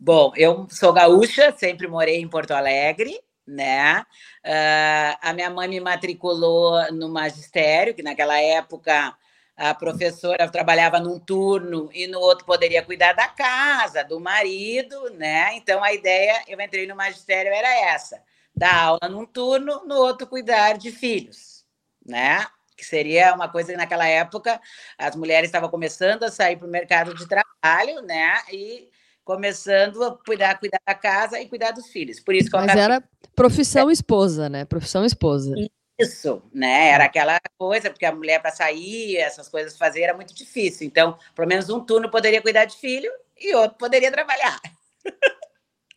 Bom, 0.00 0.32
eu 0.34 0.66
sou 0.68 0.92
gaúcha, 0.92 1.54
sempre 1.56 1.86
morei 1.86 2.20
em 2.20 2.28
Porto 2.28 2.50
Alegre, 2.50 3.20
né? 3.46 4.00
Uh, 4.44 5.16
a 5.22 5.32
minha 5.32 5.48
mãe 5.48 5.68
me 5.68 5.78
matriculou 5.78 6.92
no 6.92 7.08
magistério, 7.08 7.94
que 7.94 8.02
naquela 8.02 8.36
época 8.40 9.16
a 9.62 9.72
professora 9.72 10.50
trabalhava 10.50 10.98
num 10.98 11.20
turno 11.20 11.88
e 11.94 12.08
no 12.08 12.18
outro 12.18 12.44
poderia 12.44 12.82
cuidar 12.82 13.12
da 13.12 13.28
casa, 13.28 14.02
do 14.02 14.18
marido, 14.18 15.08
né? 15.10 15.54
Então 15.54 15.84
a 15.84 15.92
ideia, 15.92 16.42
eu 16.48 16.60
entrei 16.60 16.84
no 16.84 16.96
magistério, 16.96 17.52
era 17.52 17.72
essa: 17.92 18.20
dar 18.56 18.74
aula 18.74 19.08
num 19.08 19.24
turno, 19.24 19.84
no 19.86 19.94
outro 19.94 20.26
cuidar 20.26 20.76
de 20.76 20.90
filhos, 20.90 21.64
né? 22.04 22.44
Que 22.76 22.84
seria 22.84 23.32
uma 23.34 23.48
coisa 23.48 23.70
que 23.70 23.78
naquela 23.78 24.04
época 24.04 24.60
as 24.98 25.14
mulheres 25.14 25.46
estavam 25.46 25.68
começando 25.68 26.24
a 26.24 26.30
sair 26.30 26.56
para 26.56 26.66
o 26.66 26.70
mercado 26.70 27.14
de 27.14 27.24
trabalho, 27.28 28.02
né? 28.02 28.42
E 28.52 28.90
começando 29.22 30.02
a 30.02 30.18
cuidar, 30.18 30.58
cuidar 30.58 30.80
da 30.84 30.94
casa 30.94 31.40
e 31.40 31.48
cuidar 31.48 31.70
dos 31.70 31.86
filhos. 31.86 32.18
Por 32.18 32.34
isso 32.34 32.50
que 32.50 32.56
Mas 32.56 32.74
era 32.74 33.00
profissão 33.36 33.88
esposa, 33.92 34.48
né? 34.48 34.64
Profissão 34.64 35.04
esposa. 35.04 35.54
Isso, 36.02 36.42
né? 36.52 36.88
Era 36.90 37.04
aquela 37.04 37.38
coisa, 37.56 37.90
porque 37.90 38.04
a 38.04 38.14
mulher 38.14 38.40
para 38.40 38.50
sair, 38.50 39.16
essas 39.16 39.48
coisas 39.48 39.76
fazer 39.76 40.02
era 40.02 40.14
muito 40.14 40.34
difícil. 40.34 40.86
Então, 40.86 41.18
pelo 41.34 41.48
menos 41.48 41.70
um 41.70 41.80
turno 41.84 42.10
poderia 42.10 42.42
cuidar 42.42 42.64
de 42.64 42.76
filho 42.76 43.10
e 43.38 43.54
outro 43.54 43.78
poderia 43.78 44.10
trabalhar. 44.10 44.60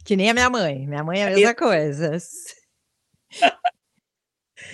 Que 0.03 0.15
nem 0.15 0.29
a 0.29 0.33
minha 0.33 0.49
mãe. 0.49 0.87
Minha 0.87 1.03
mãe 1.03 1.21
é 1.21 1.23
a 1.23 1.29
mesma 1.31 1.49
Isso. 1.49 1.55
coisa. 1.55 2.17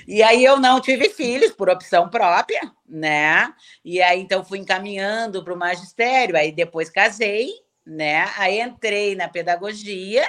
E 0.07 0.21
aí 0.21 0.43
eu 0.43 0.59
não 0.59 0.81
tive 0.81 1.09
filhos 1.09 1.51
por 1.51 1.69
opção 1.69 2.09
própria, 2.09 2.59
né? 2.87 3.53
E 3.83 4.01
aí 4.01 4.19
então 4.19 4.43
fui 4.43 4.59
encaminhando 4.59 5.43
para 5.43 5.53
o 5.53 5.57
magistério, 5.57 6.35
aí 6.35 6.51
depois 6.51 6.89
casei, 6.89 7.49
né? 7.85 8.25
Aí 8.37 8.59
entrei 8.59 9.15
na 9.15 9.27
pedagogia, 9.27 10.27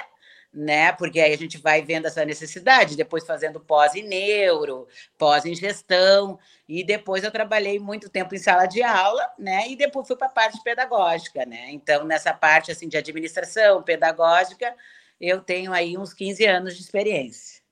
né? 0.53 0.91
Porque 0.91 1.19
aí 1.19 1.33
a 1.33 1.37
gente 1.37 1.57
vai 1.57 1.81
vendo 1.81 2.05
essa 2.05 2.23
necessidade, 2.23 2.95
depois 2.95 3.25
fazendo 3.25 3.59
pós 3.59 3.95
em 3.95 4.03
neuro, 4.03 4.87
pós 5.17 5.45
em 5.45 5.55
gestão, 5.55 6.37
e 6.69 6.83
depois 6.83 7.23
eu 7.23 7.31
trabalhei 7.31 7.79
muito 7.79 8.09
tempo 8.09 8.35
em 8.35 8.37
sala 8.37 8.65
de 8.67 8.83
aula, 8.83 9.27
né? 9.39 9.67
E 9.69 9.75
depois 9.75 10.07
fui 10.07 10.15
para 10.15 10.27
a 10.27 10.31
parte 10.31 10.61
pedagógica, 10.63 11.45
né? 11.45 11.71
Então, 11.71 12.03
nessa 12.03 12.33
parte 12.33 12.71
assim 12.71 12.87
de 12.87 12.97
administração 12.97 13.81
pedagógica, 13.81 14.75
eu 15.19 15.41
tenho 15.41 15.73
aí 15.73 15.97
uns 15.97 16.13
15 16.13 16.45
anos 16.45 16.75
de 16.75 16.81
experiência. 16.81 17.63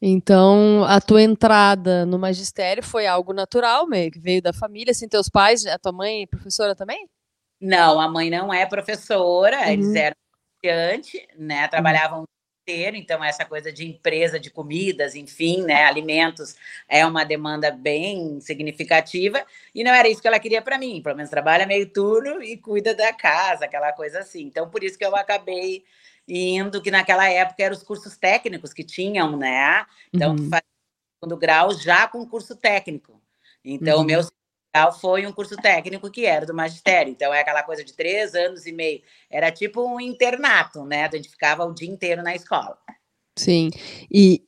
Então, 0.00 0.84
a 0.84 1.00
tua 1.00 1.22
entrada 1.22 2.04
no 2.04 2.18
magistério 2.18 2.82
foi 2.82 3.06
algo 3.06 3.32
natural, 3.32 3.86
meio 3.86 4.10
que 4.10 4.18
veio 4.18 4.42
da 4.42 4.52
família, 4.52 4.90
assim, 4.90 5.08
teus 5.08 5.28
pais, 5.28 5.64
a 5.66 5.78
tua 5.78 5.92
mãe 5.92 6.22
é 6.22 6.26
professora 6.26 6.74
também? 6.74 7.08
Não, 7.60 8.00
a 8.00 8.08
mãe 8.08 8.28
não 8.28 8.52
é 8.52 8.66
professora, 8.66 9.58
uhum. 9.60 9.68
eles 9.68 9.94
eram 9.94 10.16
estudiantes, 10.62 11.20
né? 11.36 11.66
Trabalhavam 11.68 12.24
inteiro, 12.62 12.96
então 12.96 13.22
essa 13.24 13.44
coisa 13.44 13.72
de 13.72 13.84
empresa 13.84 14.38
de 14.38 14.48
comidas, 14.48 15.16
enfim, 15.16 15.62
né, 15.62 15.84
alimentos 15.84 16.54
é 16.88 17.04
uma 17.04 17.24
demanda 17.24 17.72
bem 17.72 18.40
significativa 18.40 19.44
e 19.74 19.82
não 19.82 19.92
era 19.92 20.08
isso 20.08 20.22
que 20.22 20.28
ela 20.28 20.38
queria 20.38 20.62
para 20.62 20.78
mim, 20.78 21.02
pelo 21.02 21.16
menos 21.16 21.28
trabalha 21.28 21.66
meio 21.66 21.90
turno 21.92 22.40
e 22.40 22.56
cuida 22.56 22.94
da 22.94 23.12
casa, 23.12 23.64
aquela 23.64 23.92
coisa 23.92 24.20
assim. 24.20 24.42
Então 24.44 24.70
por 24.70 24.84
isso 24.84 24.96
que 24.96 25.04
eu 25.04 25.16
acabei 25.16 25.84
indo 26.28 26.80
que 26.80 26.88
naquela 26.92 27.28
época 27.28 27.64
eram 27.64 27.74
os 27.74 27.82
cursos 27.82 28.16
técnicos 28.16 28.72
que 28.72 28.84
tinham, 28.84 29.36
né? 29.36 29.84
Então 30.12 30.30
uhum. 30.30 30.48
fazia 30.48 30.62
segundo 31.20 31.36
grau 31.36 31.74
já 31.74 32.06
com 32.06 32.24
curso 32.24 32.54
técnico. 32.54 33.20
Então 33.64 33.98
uhum. 33.98 34.04
meu 34.04 34.22
foi 35.00 35.26
um 35.26 35.32
curso 35.32 35.56
técnico 35.56 36.10
que 36.10 36.24
era 36.24 36.46
do 36.46 36.54
magistério. 36.54 37.10
Então, 37.10 37.32
é 37.32 37.40
aquela 37.40 37.62
coisa 37.62 37.84
de 37.84 37.92
três 37.92 38.34
anos 38.34 38.66
e 38.66 38.72
meio. 38.72 39.02
Era 39.30 39.50
tipo 39.50 39.82
um 39.82 40.00
internato, 40.00 40.84
né? 40.84 41.04
A 41.04 41.16
gente 41.16 41.28
ficava 41.28 41.64
o 41.64 41.74
dia 41.74 41.88
inteiro 41.88 42.22
na 42.22 42.34
escola. 42.34 42.76
Sim. 43.36 43.70
E. 44.10 44.42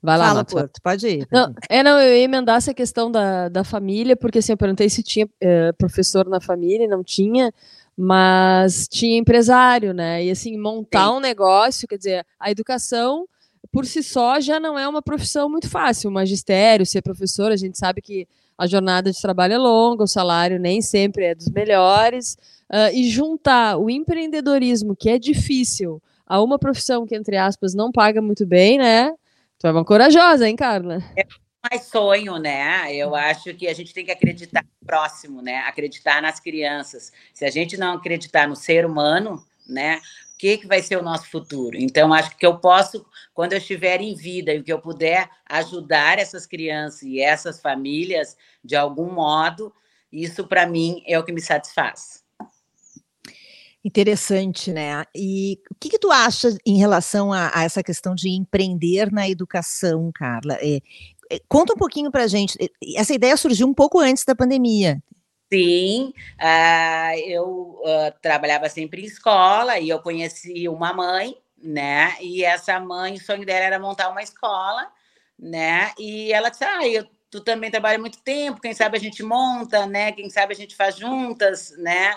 Vai 0.00 0.18
lá, 0.18 0.28
Fala, 0.28 0.44
Porto, 0.44 0.80
pode 0.82 1.08
ir. 1.08 1.26
Não, 1.32 1.54
é, 1.66 1.82
não, 1.82 1.98
eu 1.98 2.14
ia 2.14 2.24
emendar 2.24 2.58
essa 2.58 2.74
questão 2.74 3.10
da, 3.10 3.48
da 3.48 3.64
família, 3.64 4.14
porque 4.14 4.38
assim, 4.38 4.52
eu 4.52 4.56
perguntei 4.58 4.90
se 4.90 5.02
tinha 5.02 5.26
é, 5.40 5.72
professor 5.72 6.28
na 6.28 6.42
família, 6.42 6.86
não 6.86 7.02
tinha, 7.02 7.50
mas 7.96 8.86
tinha 8.86 9.16
empresário, 9.16 9.94
né? 9.94 10.22
E 10.22 10.30
assim, 10.30 10.58
montar 10.58 11.06
Sim. 11.06 11.14
um 11.14 11.20
negócio, 11.20 11.88
quer 11.88 11.96
dizer, 11.96 12.26
a 12.38 12.50
educação 12.50 13.26
por 13.72 13.86
si 13.86 14.02
só 14.02 14.40
já 14.40 14.60
não 14.60 14.78
é 14.78 14.86
uma 14.88 15.02
profissão 15.02 15.48
muito 15.48 15.68
fácil. 15.68 16.10
O 16.10 16.12
magistério, 16.12 16.86
ser 16.86 17.02
professor, 17.02 17.50
a 17.50 17.56
gente 17.56 17.78
sabe 17.78 18.00
que 18.00 18.26
a 18.56 18.66
jornada 18.66 19.10
de 19.10 19.20
trabalho 19.20 19.54
é 19.54 19.58
longa, 19.58 20.04
o 20.04 20.08
salário 20.08 20.58
nem 20.58 20.80
sempre 20.80 21.24
é 21.24 21.34
dos 21.34 21.48
melhores, 21.48 22.36
uh, 22.70 22.92
e 22.92 23.08
juntar 23.08 23.76
o 23.78 23.90
empreendedorismo, 23.90 24.94
que 24.94 25.10
é 25.10 25.18
difícil, 25.18 26.00
a 26.26 26.40
uma 26.40 26.58
profissão 26.58 27.06
que, 27.06 27.16
entre 27.16 27.36
aspas, 27.36 27.74
não 27.74 27.90
paga 27.90 28.22
muito 28.22 28.46
bem, 28.46 28.78
né? 28.78 29.12
Tu 29.58 29.66
é 29.66 29.72
uma 29.72 29.84
corajosa, 29.84 30.48
hein, 30.48 30.56
Carla? 30.56 31.02
É 31.16 31.26
mais 31.70 31.84
sonho, 31.86 32.38
né? 32.38 32.94
Eu 32.94 33.14
acho 33.14 33.54
que 33.54 33.66
a 33.66 33.74
gente 33.74 33.92
tem 33.92 34.04
que 34.04 34.12
acreditar 34.12 34.62
no 34.62 34.86
próximo, 34.86 35.42
né? 35.42 35.58
Acreditar 35.60 36.22
nas 36.22 36.38
crianças. 36.38 37.12
Se 37.32 37.44
a 37.44 37.50
gente 37.50 37.76
não 37.76 37.94
acreditar 37.94 38.46
no 38.46 38.54
ser 38.54 38.86
humano, 38.86 39.42
né? 39.68 40.00
o 40.34 40.38
que, 40.38 40.58
que 40.58 40.66
vai 40.66 40.82
ser 40.82 40.98
o 40.98 41.02
nosso 41.02 41.30
futuro. 41.30 41.76
Então, 41.78 42.12
acho 42.12 42.36
que 42.36 42.44
eu 42.44 42.58
posso, 42.58 43.06
quando 43.34 43.52
eu 43.52 43.58
estiver 43.58 44.00
em 44.00 44.14
vida 44.14 44.54
e 44.54 44.62
que 44.62 44.72
eu 44.72 44.80
puder 44.80 45.28
ajudar 45.46 46.18
essas 46.18 46.46
crianças 46.46 47.02
e 47.02 47.20
essas 47.20 47.60
famílias 47.60 48.36
de 48.62 48.76
algum 48.76 49.12
modo, 49.12 49.72
isso 50.10 50.46
para 50.46 50.66
mim 50.66 51.02
é 51.06 51.18
o 51.18 51.24
que 51.24 51.32
me 51.32 51.40
satisfaz. 51.40 52.22
Interessante, 53.84 54.72
né? 54.72 55.04
E 55.14 55.60
o 55.70 55.74
que, 55.74 55.90
que 55.90 55.98
tu 55.98 56.10
acha 56.10 56.56
em 56.64 56.78
relação 56.78 57.32
a, 57.32 57.50
a, 57.52 57.64
essa 57.64 57.82
questão 57.82 58.14
de 58.14 58.30
empreender 58.30 59.12
na 59.12 59.28
educação, 59.28 60.10
Carla? 60.14 60.56
É, 60.60 60.80
é, 61.30 61.38
conta 61.46 61.74
um 61.74 61.76
pouquinho 61.76 62.10
para 62.10 62.26
gente. 62.26 62.56
Essa 62.96 63.12
ideia 63.12 63.36
surgiu 63.36 63.66
um 63.66 63.74
pouco 63.74 64.00
antes 64.00 64.24
da 64.24 64.34
pandemia. 64.34 65.02
Sim, 65.52 66.14
uh, 66.40 67.18
eu 67.26 67.78
uh, 67.82 68.12
trabalhava 68.22 68.68
sempre 68.70 69.02
em 69.02 69.04
escola 69.04 69.78
e 69.78 69.90
eu 69.90 70.00
conheci 70.00 70.66
uma 70.66 70.94
mãe, 70.94 71.36
né? 71.64 72.16
E 72.20 72.44
essa 72.44 72.78
mãe, 72.78 73.14
o 73.14 73.20
sonho 73.20 73.44
dela 73.44 73.64
era 73.64 73.78
montar 73.78 74.08
uma 74.10 74.22
escola, 74.22 74.90
né? 75.38 75.92
E 75.98 76.32
ela 76.32 76.50
disse: 76.50 76.64
Ah, 76.64 76.86
eu, 76.86 77.06
tu 77.30 77.40
também 77.40 77.70
trabalha 77.70 77.98
muito 77.98 78.18
tempo, 78.22 78.60
quem 78.60 78.74
sabe 78.74 78.96
a 78.96 79.00
gente 79.00 79.22
monta, 79.22 79.86
né? 79.86 80.12
Quem 80.12 80.30
sabe 80.30 80.52
a 80.52 80.56
gente 80.56 80.76
faz 80.76 80.96
juntas, 80.96 81.74
né? 81.78 82.14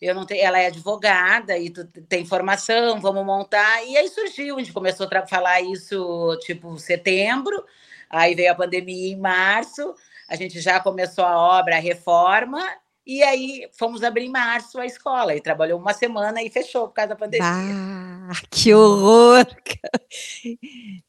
Eu 0.00 0.14
não 0.14 0.24
tenho, 0.26 0.42
ela 0.44 0.58
é 0.58 0.66
advogada 0.66 1.58
e 1.58 1.70
tu 1.70 1.84
tem 1.86 2.24
formação, 2.24 3.00
vamos 3.00 3.24
montar. 3.24 3.84
E 3.84 3.96
aí 3.96 4.08
surgiu, 4.08 4.56
a 4.56 4.58
gente 4.58 4.72
começou 4.72 5.06
a 5.10 5.26
falar 5.26 5.60
isso 5.60 6.38
tipo 6.42 6.78
setembro, 6.78 7.64
aí 8.08 8.34
veio 8.34 8.50
a 8.52 8.54
pandemia 8.54 9.12
em 9.12 9.18
março 9.18 9.94
a 10.30 10.36
gente 10.36 10.60
já 10.60 10.78
começou 10.78 11.24
a 11.24 11.36
obra, 11.36 11.76
a 11.76 11.80
reforma, 11.80 12.64
e 13.10 13.24
aí 13.24 13.68
fomos 13.72 14.04
abrir 14.04 14.26
em 14.26 14.30
março 14.30 14.78
a 14.78 14.86
escola. 14.86 15.34
E 15.34 15.40
trabalhou 15.40 15.80
uma 15.80 15.92
semana 15.92 16.40
e 16.44 16.48
fechou 16.48 16.86
por 16.86 16.94
causa 16.94 17.08
da 17.08 17.16
pandemia. 17.16 17.44
Ah, 17.44 18.30
que 18.48 18.72
horror! 18.72 19.44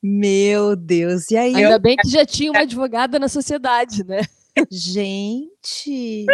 Meu 0.01 0.75
Deus! 0.75 1.29
E 1.29 1.38
aí? 1.38 1.55
Ainda 1.55 1.77
bem 1.77 1.96
que 1.96 2.10
já 2.10 2.25
tinha 2.25 2.50
uma 2.50 2.62
advogada 2.62 3.20
na 3.20 3.27
sociedade, 3.27 4.03
né? 4.03 4.22
Gente! 4.72 6.25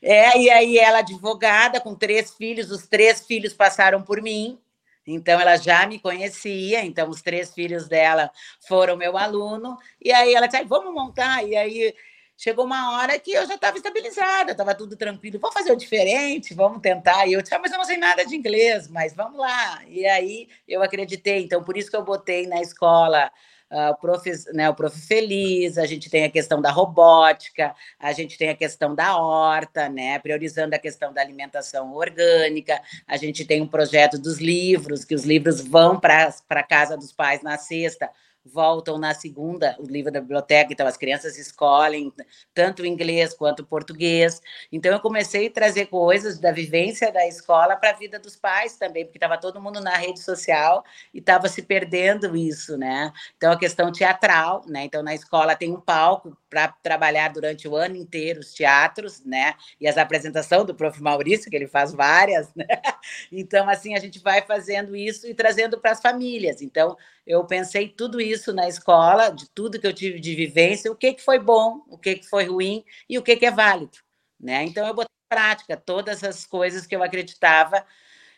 É, 0.00 0.40
e 0.40 0.48
aí 0.48 0.78
ela 0.78 1.00
advogada 1.00 1.78
com 1.78 1.94
três 1.94 2.32
filhos, 2.32 2.70
os 2.70 2.86
três 2.86 3.26
filhos 3.26 3.52
passaram 3.52 4.00
por 4.00 4.22
mim. 4.22 4.58
Então, 5.06 5.38
ela 5.38 5.56
já 5.56 5.86
me 5.86 5.98
conhecia, 5.98 6.84
então, 6.84 7.08
os 7.08 7.20
três 7.20 7.52
filhos 7.52 7.86
dela 7.86 8.30
foram 8.66 8.96
meu 8.96 9.16
aluno, 9.16 9.78
e 10.02 10.12
aí 10.12 10.34
ela 10.34 10.46
disse, 10.46 10.62
vamos 10.64 10.92
montar, 10.92 11.42
e 11.46 11.56
aí 11.56 11.94
chegou 12.38 12.64
uma 12.64 12.92
hora 12.92 13.18
que 13.18 13.32
eu 13.32 13.44
já 13.46 13.56
estava 13.56 13.76
estabilizada, 13.76 14.52
estava 14.52 14.72
tudo 14.72 14.96
tranquilo, 14.96 15.40
vamos 15.40 15.54
fazer 15.54 15.72
o 15.72 15.76
diferente, 15.76 16.54
vamos 16.54 16.80
tentar, 16.80 17.26
e 17.26 17.32
eu 17.32 17.42
disse, 17.42 17.52
ah, 17.52 17.58
mas 17.58 17.72
eu 17.72 17.78
não 17.78 17.84
sei 17.84 17.96
nada 17.96 18.24
de 18.24 18.36
inglês, 18.36 18.86
mas 18.86 19.12
vamos 19.12 19.40
lá, 19.40 19.82
e 19.88 20.06
aí 20.06 20.48
eu 20.68 20.80
acreditei, 20.80 21.42
então, 21.42 21.64
por 21.64 21.76
isso 21.76 21.90
que 21.90 21.96
eu 21.96 22.04
botei 22.04 22.46
na 22.46 22.62
escola 22.62 23.28
uh, 23.72 23.90
o, 23.90 23.96
prof, 23.96 24.30
né, 24.54 24.70
o 24.70 24.74
Prof. 24.74 24.96
Feliz, 25.00 25.78
a 25.78 25.84
gente 25.84 26.08
tem 26.08 26.24
a 26.24 26.30
questão 26.30 26.60
da 26.60 26.70
robótica, 26.70 27.74
a 27.98 28.12
gente 28.12 28.38
tem 28.38 28.50
a 28.50 28.54
questão 28.54 28.94
da 28.94 29.16
horta, 29.16 29.88
né, 29.88 30.20
priorizando 30.20 30.76
a 30.76 30.78
questão 30.78 31.12
da 31.12 31.20
alimentação 31.20 31.92
orgânica, 31.92 32.80
a 33.06 33.16
gente 33.16 33.44
tem 33.44 33.60
um 33.60 33.66
projeto 33.66 34.16
dos 34.16 34.38
livros, 34.38 35.04
que 35.04 35.14
os 35.14 35.24
livros 35.24 35.60
vão 35.60 35.98
para 35.98 36.32
a 36.50 36.62
casa 36.62 36.96
dos 36.96 37.12
pais 37.12 37.42
na 37.42 37.58
sexta, 37.58 38.08
voltam 38.44 38.98
na 38.98 39.14
segunda 39.14 39.76
o 39.78 39.84
livro 39.84 40.10
da 40.10 40.20
biblioteca, 40.20 40.72
então 40.72 40.86
as 40.86 40.96
crianças 40.96 41.36
escolhem 41.38 42.12
tanto 42.54 42.84
inglês 42.84 43.34
quanto 43.34 43.60
o 43.60 43.66
português. 43.66 44.40
Então 44.72 44.92
eu 44.92 45.00
comecei 45.00 45.48
a 45.48 45.50
trazer 45.50 45.86
coisas 45.86 46.38
da 46.38 46.50
vivência 46.50 47.12
da 47.12 47.26
escola 47.26 47.76
para 47.76 47.90
a 47.90 47.94
vida 47.94 48.18
dos 48.18 48.36
pais 48.36 48.76
também, 48.76 49.04
porque 49.04 49.18
estava 49.18 49.38
todo 49.38 49.60
mundo 49.60 49.80
na 49.80 49.96
rede 49.96 50.20
social 50.20 50.84
e 51.12 51.18
estava 51.18 51.48
se 51.48 51.62
perdendo 51.62 52.36
isso, 52.36 52.76
né? 52.76 53.12
Então 53.36 53.52
a 53.52 53.58
questão 53.58 53.92
teatral, 53.92 54.62
né? 54.66 54.84
Então 54.84 55.02
na 55.02 55.14
escola 55.14 55.54
tem 55.54 55.72
um 55.72 55.80
palco 55.80 56.36
para 56.48 56.68
trabalhar 56.68 57.28
durante 57.32 57.68
o 57.68 57.76
ano 57.76 57.96
inteiro 57.96 58.40
os 58.40 58.52
teatros, 58.52 59.24
né? 59.24 59.54
E 59.80 59.86
as 59.86 59.98
apresentações 59.98 60.64
do 60.64 60.74
prof. 60.74 61.00
Maurício, 61.02 61.50
que 61.50 61.56
ele 61.56 61.66
faz 61.66 61.92
várias, 61.92 62.52
né? 62.54 62.66
Então 63.30 63.68
assim 63.68 63.94
a 63.94 64.00
gente 64.00 64.18
vai 64.18 64.42
fazendo 64.42 64.96
isso 64.96 65.26
e 65.26 65.34
trazendo 65.34 65.78
para 65.78 65.92
as 65.92 66.00
famílias. 66.00 66.62
Então 66.62 66.96
eu 67.26 67.44
pensei 67.44 67.88
tudo 67.88 68.20
isso 68.20 68.52
na 68.52 68.68
escola, 68.68 69.30
de 69.30 69.48
tudo 69.50 69.78
que 69.78 69.86
eu 69.86 69.92
tive 69.92 70.18
de 70.18 70.34
vivência, 70.34 70.90
o 70.90 70.96
que, 70.96 71.14
que 71.14 71.22
foi 71.22 71.38
bom, 71.38 71.82
o 71.88 71.98
que, 71.98 72.16
que 72.16 72.28
foi 72.28 72.44
ruim 72.44 72.84
e 73.08 73.18
o 73.18 73.22
que, 73.22 73.36
que 73.36 73.46
é 73.46 73.50
válido. 73.50 73.98
Né? 74.40 74.64
Então, 74.64 74.86
eu 74.86 74.94
botei 74.94 75.08
em 75.12 75.28
prática 75.28 75.76
todas 75.76 76.22
as 76.22 76.46
coisas 76.46 76.86
que 76.86 76.94
eu 76.94 77.02
acreditava 77.02 77.84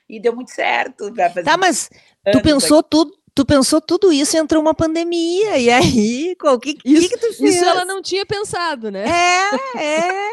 e 0.09 0.19
deu 0.19 0.35
muito 0.35 0.51
certo. 0.51 1.13
Tá, 1.45 1.57
mas 1.57 1.89
tu 2.33 2.43
pensou 2.43 2.83
tudo, 2.83 3.17
tu 3.35 3.45
pensou 3.45 3.81
tudo 3.81 4.13
isso 4.13 4.37
entrou 4.37 4.61
uma 4.61 4.75
pandemia, 4.75 5.59
e 5.59 5.71
aí, 5.71 6.37
o 6.43 6.59
que, 6.59 6.79
isso, 6.85 7.09
que, 7.09 7.17
tu 7.17 7.33
fez? 7.35 7.57
Isso 7.57 7.65
ela 7.65 7.85
não 7.85 8.03
tinha 8.03 8.27
pensado, 8.27 8.91
né? 8.91 9.05
É, 9.07 9.79
é. 9.83 10.31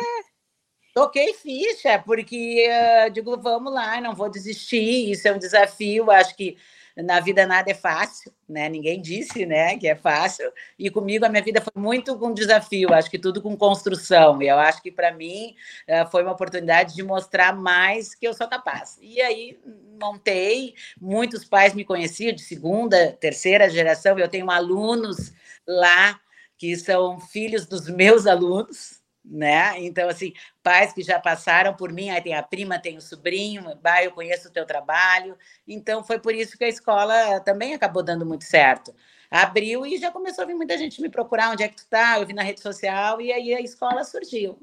Toquei 0.94 1.34
ficha, 1.34 2.00
porque 2.00 2.68
uh, 2.68 3.12
digo, 3.12 3.38
vamos 3.40 3.72
lá, 3.72 4.02
não 4.02 4.16
vou 4.16 4.30
desistir, 4.30 5.12
isso 5.12 5.28
é 5.28 5.32
um 5.32 5.38
desafio, 5.38 6.10
acho 6.10 6.36
que 6.36 6.58
na 7.04 7.20
vida 7.20 7.46
nada 7.46 7.70
é 7.70 7.74
fácil, 7.74 8.34
né? 8.50 8.68
Ninguém 8.70 9.02
disse, 9.02 9.46
né, 9.46 9.78
que 9.78 9.88
é 9.88 9.96
fácil. 9.96 10.52
E 10.78 10.90
comigo 10.90 11.26
a 11.26 11.30
minha 11.30 11.44
vida 11.44 11.62
foi 11.62 11.82
muito 11.82 12.18
com 12.18 12.34
desafio, 12.34 12.94
acho 12.94 13.10
que 13.10 13.20
tudo 13.20 13.42
com 13.42 13.56
construção. 13.56 14.42
E 14.42 14.48
eu 14.48 14.58
acho 14.58 14.82
que 14.82 14.92
para 14.92 15.12
mim 15.12 15.56
eh, 15.88 16.06
foi 16.08 16.24
uma 16.24 16.32
oportunidade 16.32 16.96
de 16.96 17.04
mostrar 17.04 17.56
mais 17.56 18.16
que 18.16 18.28
eu 18.28 18.34
sou 18.34 18.48
capaz. 18.48 18.98
E 19.02 19.22
aí 19.22 19.60
montei, 20.00 20.74
muitos 21.00 21.46
pais 21.46 21.74
me 21.74 21.86
conheciam 21.86 22.34
de 22.34 22.42
segunda, 22.42 23.16
terceira 23.20 23.70
geração. 23.70 24.18
Eu 24.18 24.28
tenho 24.28 24.50
alunos 24.50 25.32
lá 25.68 26.20
que 26.58 26.76
são 26.76 27.20
filhos 27.20 27.68
dos 27.68 27.88
meus 27.88 28.26
alunos, 28.26 28.97
né? 29.30 29.74
Então, 29.80 30.08
assim, 30.10 30.34
pais 30.64 30.94
que 30.94 31.02
já 31.02 31.20
passaram 31.20 31.74
por 31.74 31.92
mim, 31.92 32.10
aí 32.10 32.22
tem 32.22 32.34
a 32.34 32.44
prima, 32.44 32.80
tem 32.80 32.98
o 32.98 33.02
sobrinho, 33.02 33.64
bah, 33.82 34.04
eu 34.04 34.12
conheço 34.12 34.48
o 34.48 34.52
teu 34.52 34.66
trabalho. 34.66 35.38
Então, 35.68 36.04
foi 36.04 36.20
por 36.20 36.34
isso 36.34 36.58
que 36.58 36.64
a 36.64 36.70
escola 36.70 37.40
também 37.42 37.74
acabou 37.74 38.04
dando 38.04 38.26
muito 38.26 38.46
certo. 38.46 38.94
Abriu 39.30 39.86
e 39.86 39.98
já 39.98 40.10
começou 40.12 40.44
a 40.44 40.48
vir 40.48 40.56
muita 40.56 40.78
gente 40.78 41.02
me 41.02 41.10
procurar, 41.10 41.52
onde 41.52 41.64
é 41.64 41.68
que 41.68 41.76
tu 41.76 41.86
tá? 41.90 42.20
Eu 42.20 42.26
vi 42.26 42.34
na 42.34 42.44
rede 42.44 42.62
social 42.62 43.20
e 43.20 43.32
aí 43.32 43.54
a 43.54 43.62
escola 43.62 44.04
surgiu. 44.04 44.58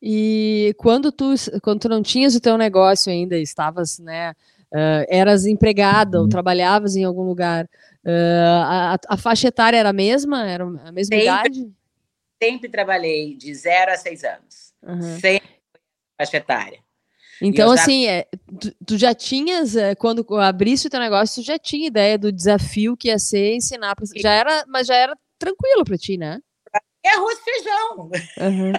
E 0.00 0.74
quando 0.78 1.12
tu, 1.12 1.34
quando 1.62 1.80
tu 1.80 1.88
não 1.88 2.02
tinhas 2.02 2.34
o 2.34 2.40
teu 2.40 2.56
negócio 2.56 3.12
ainda, 3.12 3.36
estavas, 3.36 3.98
né, 3.98 4.32
uh, 4.72 5.04
eras 5.08 5.46
empregada 5.46 6.18
ou 6.18 6.24
uhum. 6.24 6.28
trabalhavas 6.28 6.96
em 6.96 7.04
algum 7.04 7.22
lugar, 7.22 7.64
uh, 8.04 8.62
a, 8.64 8.98
a, 9.08 9.16
faixa 9.16 9.48
etária 9.48 9.76
era 9.76 9.90
a 9.90 9.94
mesma? 9.94 10.46
Era 10.46 10.64
a 10.64 10.92
mesma 10.92 11.16
sempre, 11.16 11.24
idade? 11.24 11.72
Sempre 12.42 12.68
trabalhei 12.68 13.36
de 13.36 13.54
zero 13.54 13.92
a 13.92 13.96
seis 13.96 14.24
anos. 14.24 14.72
Uhum. 14.82 15.20
Sempre 15.20 15.48
faixa 16.16 16.36
etária. 16.36 16.84
Então, 17.40 17.74
já... 17.74 17.82
assim, 17.82 18.06
é, 18.06 18.26
tu, 18.60 18.74
tu, 18.86 18.98
já 18.98 19.14
tinhas, 19.14 19.76
é, 19.76 19.94
quando 19.94 20.24
abrisse 20.36 20.86
o 20.86 20.90
teu 20.90 21.00
negócio, 21.00 21.42
tu 21.42 21.46
já 21.46 21.58
tinha 21.58 21.86
ideia 21.86 22.16
do 22.16 22.30
desafio 22.30 22.96
que 22.96 23.08
ia 23.08 23.18
ser 23.18 23.54
ensinar, 23.54 23.94
pra, 23.96 24.04
já 24.16 24.32
era, 24.32 24.64
mas 24.68 24.86
já 24.86 24.94
era 24.94 25.16
tranquilo 25.38 25.84
para 25.84 25.98
ti, 25.98 26.16
né? 26.16 26.40
É 27.04 27.10
arroz 27.10 27.38
e 27.38 27.44
feijão. 27.44 28.10
Uhum. 28.38 28.72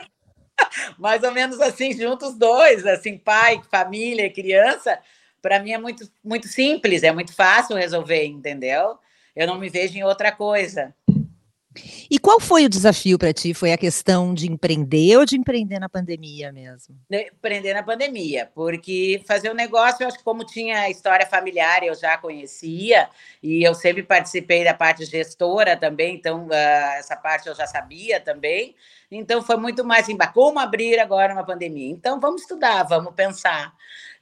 Mais 0.98 1.22
ou 1.24 1.32
menos 1.32 1.60
assim, 1.60 1.92
juntos 1.94 2.36
dois, 2.36 2.86
assim, 2.86 3.18
pai, 3.18 3.62
família, 3.70 4.32
criança, 4.32 5.00
para 5.42 5.60
mim 5.60 5.72
é 5.72 5.78
muito, 5.78 6.10
muito 6.24 6.48
simples, 6.48 7.04
é 7.04 7.12
muito 7.12 7.34
fácil 7.34 7.76
resolver, 7.76 8.26
entendeu? 8.26 8.98
Eu 9.36 9.46
não 9.46 9.60
me 9.60 9.70
vejo 9.70 9.98
em 9.98 10.04
outra 10.04 10.32
coisa. 10.32 10.96
E 12.10 12.20
qual 12.20 12.40
foi 12.40 12.66
o 12.66 12.70
desafio 12.70 13.18
para 13.18 13.34
ti? 13.34 13.54
Foi 13.54 13.72
a 13.72 13.78
questão 13.78 14.34
de 14.34 14.52
empreender 14.52 15.18
ou 15.18 15.26
de 15.26 15.38
empreender 15.38 15.80
na 15.80 15.90
pandemia 15.90 16.52
mesmo? 16.52 16.96
Empreender 17.12 17.74
na 17.74 17.84
pandemia, 17.84 18.50
porque 18.54 19.22
fazer 19.28 19.50
o 19.50 19.52
um 19.52 19.56
negócio, 19.56 20.04
eu 20.04 20.08
acho 20.08 20.18
que 20.18 20.24
como 20.24 20.46
tinha 20.46 20.90
história 20.90 21.26
familiar, 21.26 21.84
eu 21.84 21.96
já 21.96 22.18
conhecia, 22.18 23.10
e 23.42 23.64
eu 23.64 23.74
sempre 23.74 24.04
participei 24.04 24.64
da 24.64 24.74
parte 24.74 25.06
gestora 25.06 25.76
também, 25.78 26.16
então 26.16 26.48
uh, 26.48 26.54
essa 26.98 27.16
parte 27.16 27.48
eu 27.48 27.56
já 27.56 27.68
sabia 27.68 28.20
também. 28.20 28.76
Então 29.12 29.42
foi 29.42 29.58
muito 29.58 29.84
mais 29.86 30.10
em 30.10 30.18
como 30.34 30.60
abrir 30.60 31.00
agora 31.00 31.34
uma 31.34 31.46
pandemia. 31.46 31.92
Então 31.92 32.20
vamos 32.20 32.42
estudar, 32.42 32.84
vamos 32.84 33.14
pensar. 33.14 33.74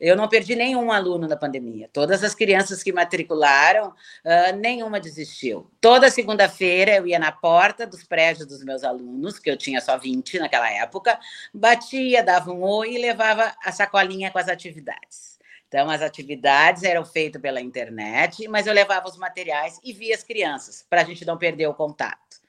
Eu 0.03 0.17
não 0.17 0.27
perdi 0.27 0.53
nenhum 0.53 0.91
aluno 0.91 1.29
na 1.29 1.38
pandemia. 1.38 1.89
Todas 1.93 2.25
as 2.25 2.36
crianças 2.36 2.83
que 2.83 2.91
matricularam, 2.91 3.88
uh, 3.88 4.55
nenhuma 4.57 5.00
desistiu. 5.00 5.72
Toda 5.79 6.12
segunda-feira 6.12 6.95
eu 6.95 7.07
ia 7.07 7.17
na 7.17 7.31
porta 7.31 7.88
dos 7.88 8.03
prédios 8.03 8.45
dos 8.45 8.65
meus 8.65 8.83
alunos, 8.83 9.39
que 9.39 9.50
eu 9.50 9.55
tinha 9.55 9.79
só 9.79 9.98
20 9.98 10.39
naquela 10.39 10.69
época, 10.69 11.17
batia, 11.53 12.22
dava 12.22 12.51
um 12.51 12.62
oi 12.63 12.95
e 12.95 12.98
levava 12.98 13.55
a 13.63 13.72
sacolinha 13.72 14.29
com 14.29 14.38
as 14.38 14.50
atividades. 14.50 15.39
Então, 15.69 15.89
as 15.89 16.01
atividades 16.01 16.83
eram 16.83 17.05
feitas 17.05 17.41
pela 17.41 17.62
internet, 17.62 18.45
mas 18.50 18.67
eu 18.67 18.74
levava 18.74 19.07
os 19.07 19.17
materiais 19.17 19.79
e 19.86 19.93
via 19.93 20.15
as 20.15 20.22
crianças, 20.22 20.86
para 20.89 21.00
a 21.00 21.05
gente 21.05 21.24
não 21.24 21.38
perder 21.38 21.67
o 21.67 21.74
contato. 21.74 22.43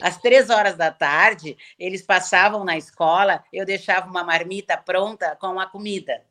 Às 0.00 0.16
três 0.16 0.48
horas 0.48 0.76
da 0.76 0.92
tarde, 0.92 1.58
eles 1.76 2.02
passavam 2.02 2.62
na 2.62 2.78
escola, 2.78 3.42
eu 3.52 3.66
deixava 3.66 4.08
uma 4.08 4.22
marmita 4.22 4.76
pronta 4.76 5.34
com 5.34 5.58
a 5.58 5.66
comida 5.66 6.22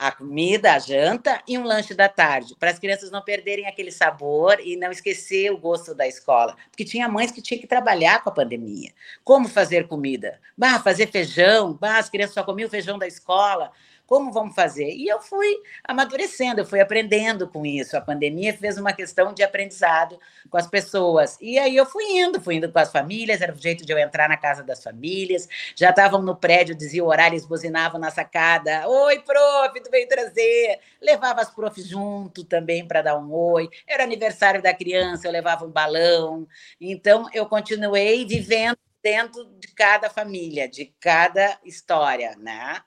a 0.00 0.10
comida, 0.10 0.72
a 0.72 0.78
janta 0.78 1.42
e 1.46 1.58
um 1.58 1.62
lanche 1.62 1.92
da 1.92 2.08
tarde, 2.08 2.56
para 2.58 2.70
as 2.70 2.78
crianças 2.78 3.10
não 3.10 3.20
perderem 3.20 3.66
aquele 3.66 3.92
sabor 3.92 4.58
e 4.58 4.74
não 4.74 4.90
esquecer 4.90 5.52
o 5.52 5.58
gosto 5.58 5.94
da 5.94 6.08
escola. 6.08 6.56
Porque 6.70 6.86
tinha 6.86 7.06
mães 7.06 7.30
que 7.30 7.42
tinham 7.42 7.60
que 7.60 7.66
trabalhar 7.66 8.24
com 8.24 8.30
a 8.30 8.32
pandemia. 8.32 8.94
Como 9.22 9.46
fazer 9.46 9.86
comida? 9.86 10.40
Bah, 10.56 10.80
fazer 10.80 11.08
feijão, 11.08 11.74
bah, 11.74 11.98
as 11.98 12.08
crianças 12.08 12.32
só 12.32 12.42
comiam 12.42 12.70
feijão 12.70 12.98
da 12.98 13.06
escola. 13.06 13.72
Como 14.10 14.32
vamos 14.32 14.56
fazer? 14.56 14.90
E 14.90 15.06
eu 15.06 15.20
fui 15.20 15.46
amadurecendo, 15.84 16.62
eu 16.62 16.66
fui 16.66 16.80
aprendendo 16.80 17.46
com 17.46 17.64
isso. 17.64 17.96
A 17.96 18.00
pandemia 18.00 18.52
fez 18.52 18.76
uma 18.76 18.92
questão 18.92 19.32
de 19.32 19.40
aprendizado 19.40 20.18
com 20.50 20.58
as 20.58 20.66
pessoas. 20.66 21.38
E 21.40 21.56
aí 21.60 21.76
eu 21.76 21.86
fui 21.86 22.02
indo, 22.18 22.40
fui 22.40 22.56
indo 22.56 22.72
com 22.72 22.80
as 22.80 22.90
famílias, 22.90 23.40
era 23.40 23.52
o 23.52 23.56
jeito 23.56 23.86
de 23.86 23.92
eu 23.92 23.98
entrar 23.98 24.28
na 24.28 24.36
casa 24.36 24.64
das 24.64 24.82
famílias. 24.82 25.48
Já 25.76 25.90
estavam 25.90 26.20
no 26.20 26.34
prédio, 26.34 26.74
dizia 26.74 27.04
o 27.04 27.06
horário, 27.06 27.34
eles 27.34 27.46
buzinavam 27.46 28.00
na 28.00 28.10
sacada. 28.10 28.88
Oi, 28.88 29.20
prof, 29.20 29.80
tu 29.80 29.88
veio 29.92 30.08
trazer. 30.08 30.80
Levava 31.00 31.42
as 31.42 31.54
profs 31.54 31.86
junto 31.86 32.42
também 32.42 32.84
para 32.84 33.02
dar 33.02 33.16
um 33.16 33.32
oi. 33.32 33.70
Era 33.86 34.02
aniversário 34.02 34.60
da 34.60 34.74
criança, 34.74 35.28
eu 35.28 35.30
levava 35.30 35.64
um 35.64 35.70
balão. 35.70 36.48
Então 36.80 37.28
eu 37.32 37.46
continuei 37.46 38.26
vivendo 38.26 38.76
dentro 39.00 39.44
de 39.60 39.68
cada 39.68 40.10
família, 40.10 40.68
de 40.68 40.86
cada 40.98 41.60
história, 41.64 42.34
né? 42.36 42.82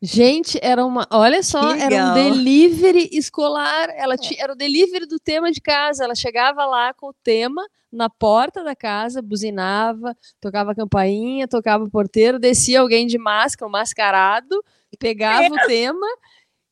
Gente, 0.00 0.58
era 0.62 0.84
uma. 0.84 1.06
Olha 1.10 1.42
só, 1.42 1.72
era 1.74 2.10
um 2.10 2.14
delivery 2.14 3.08
escolar. 3.12 3.90
Ela 3.96 4.16
tinha, 4.16 4.42
era 4.42 4.52
o 4.52 4.56
delivery 4.56 5.06
do 5.06 5.18
tema 5.18 5.50
de 5.50 5.60
casa. 5.60 6.04
Ela 6.04 6.14
chegava 6.14 6.64
lá 6.64 6.94
com 6.94 7.08
o 7.08 7.14
tema 7.14 7.66
na 7.90 8.08
porta 8.08 8.62
da 8.62 8.76
casa, 8.76 9.22
buzinava, 9.22 10.16
tocava 10.40 10.72
a 10.72 10.74
campainha, 10.74 11.48
tocava 11.48 11.84
o 11.84 11.90
porteiro, 11.90 12.38
descia 12.38 12.80
alguém 12.80 13.06
de 13.06 13.18
máscara, 13.18 13.70
mascarado, 13.70 14.62
pegava 14.98 15.46
é. 15.46 15.50
o 15.50 15.56
tema 15.66 16.06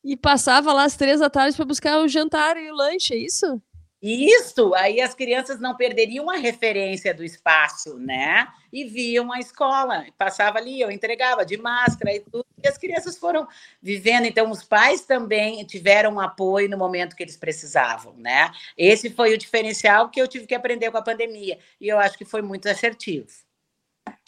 e 0.03 0.15
passava 0.15 0.71
lá 0.71 0.83
às 0.83 0.95
três 0.95 1.19
da 1.19 1.29
tarde 1.29 1.55
para 1.55 1.65
buscar 1.65 1.99
o 1.99 2.07
jantar 2.07 2.55
e 2.55 2.71
o 2.71 2.75
lanche, 2.75 3.13
é 3.13 3.17
isso? 3.17 3.61
Isso, 4.01 4.75
aí 4.75 5.01
as 5.01 5.15
crianças 5.15 5.59
não 5.59 5.75
perderiam 5.75 6.29
a 6.29 6.37
referência 6.37 7.13
do 7.15 7.23
espaço, 7.23 7.97
né? 7.97 8.47
E 8.71 8.85
viam 8.85 9.31
a 9.31 9.39
escola, 9.39 10.05
passava 10.15 10.59
ali, 10.59 10.79
eu 10.79 10.91
entregava 10.91 11.43
de 11.43 11.57
máscara 11.57 12.13
e 12.13 12.19
tudo, 12.19 12.45
e 12.63 12.67
as 12.67 12.77
crianças 12.77 13.17
foram 13.17 13.47
vivendo. 13.81 14.25
Então, 14.25 14.51
os 14.51 14.63
pais 14.63 15.01
também 15.01 15.65
tiveram 15.65 16.19
apoio 16.19 16.69
no 16.69 16.77
momento 16.77 17.15
que 17.15 17.23
eles 17.23 17.37
precisavam, 17.37 18.13
né? 18.17 18.51
Esse 18.77 19.09
foi 19.09 19.33
o 19.33 19.37
diferencial 19.37 20.09
que 20.09 20.21
eu 20.21 20.27
tive 20.27 20.45
que 20.45 20.53
aprender 20.53 20.91
com 20.91 20.97
a 20.97 21.01
pandemia, 21.01 21.57
e 21.81 21.87
eu 21.87 21.97
acho 21.97 22.17
que 22.19 22.25
foi 22.25 22.43
muito 22.43 22.69
assertivo. 22.69 23.27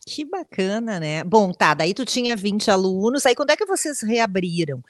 Que 0.06 0.26
bacana, 0.26 1.00
né? 1.00 1.24
Bom, 1.24 1.52
tá, 1.54 1.76
daí 1.76 1.94
tu 1.94 2.04
tinha 2.04 2.36
20 2.36 2.72
alunos, 2.72 3.26
aí 3.28 3.36
quando 3.36 3.52
é 3.52 3.56
que 3.56 3.66
vocês 3.66 4.02
reabriram? 4.02 4.84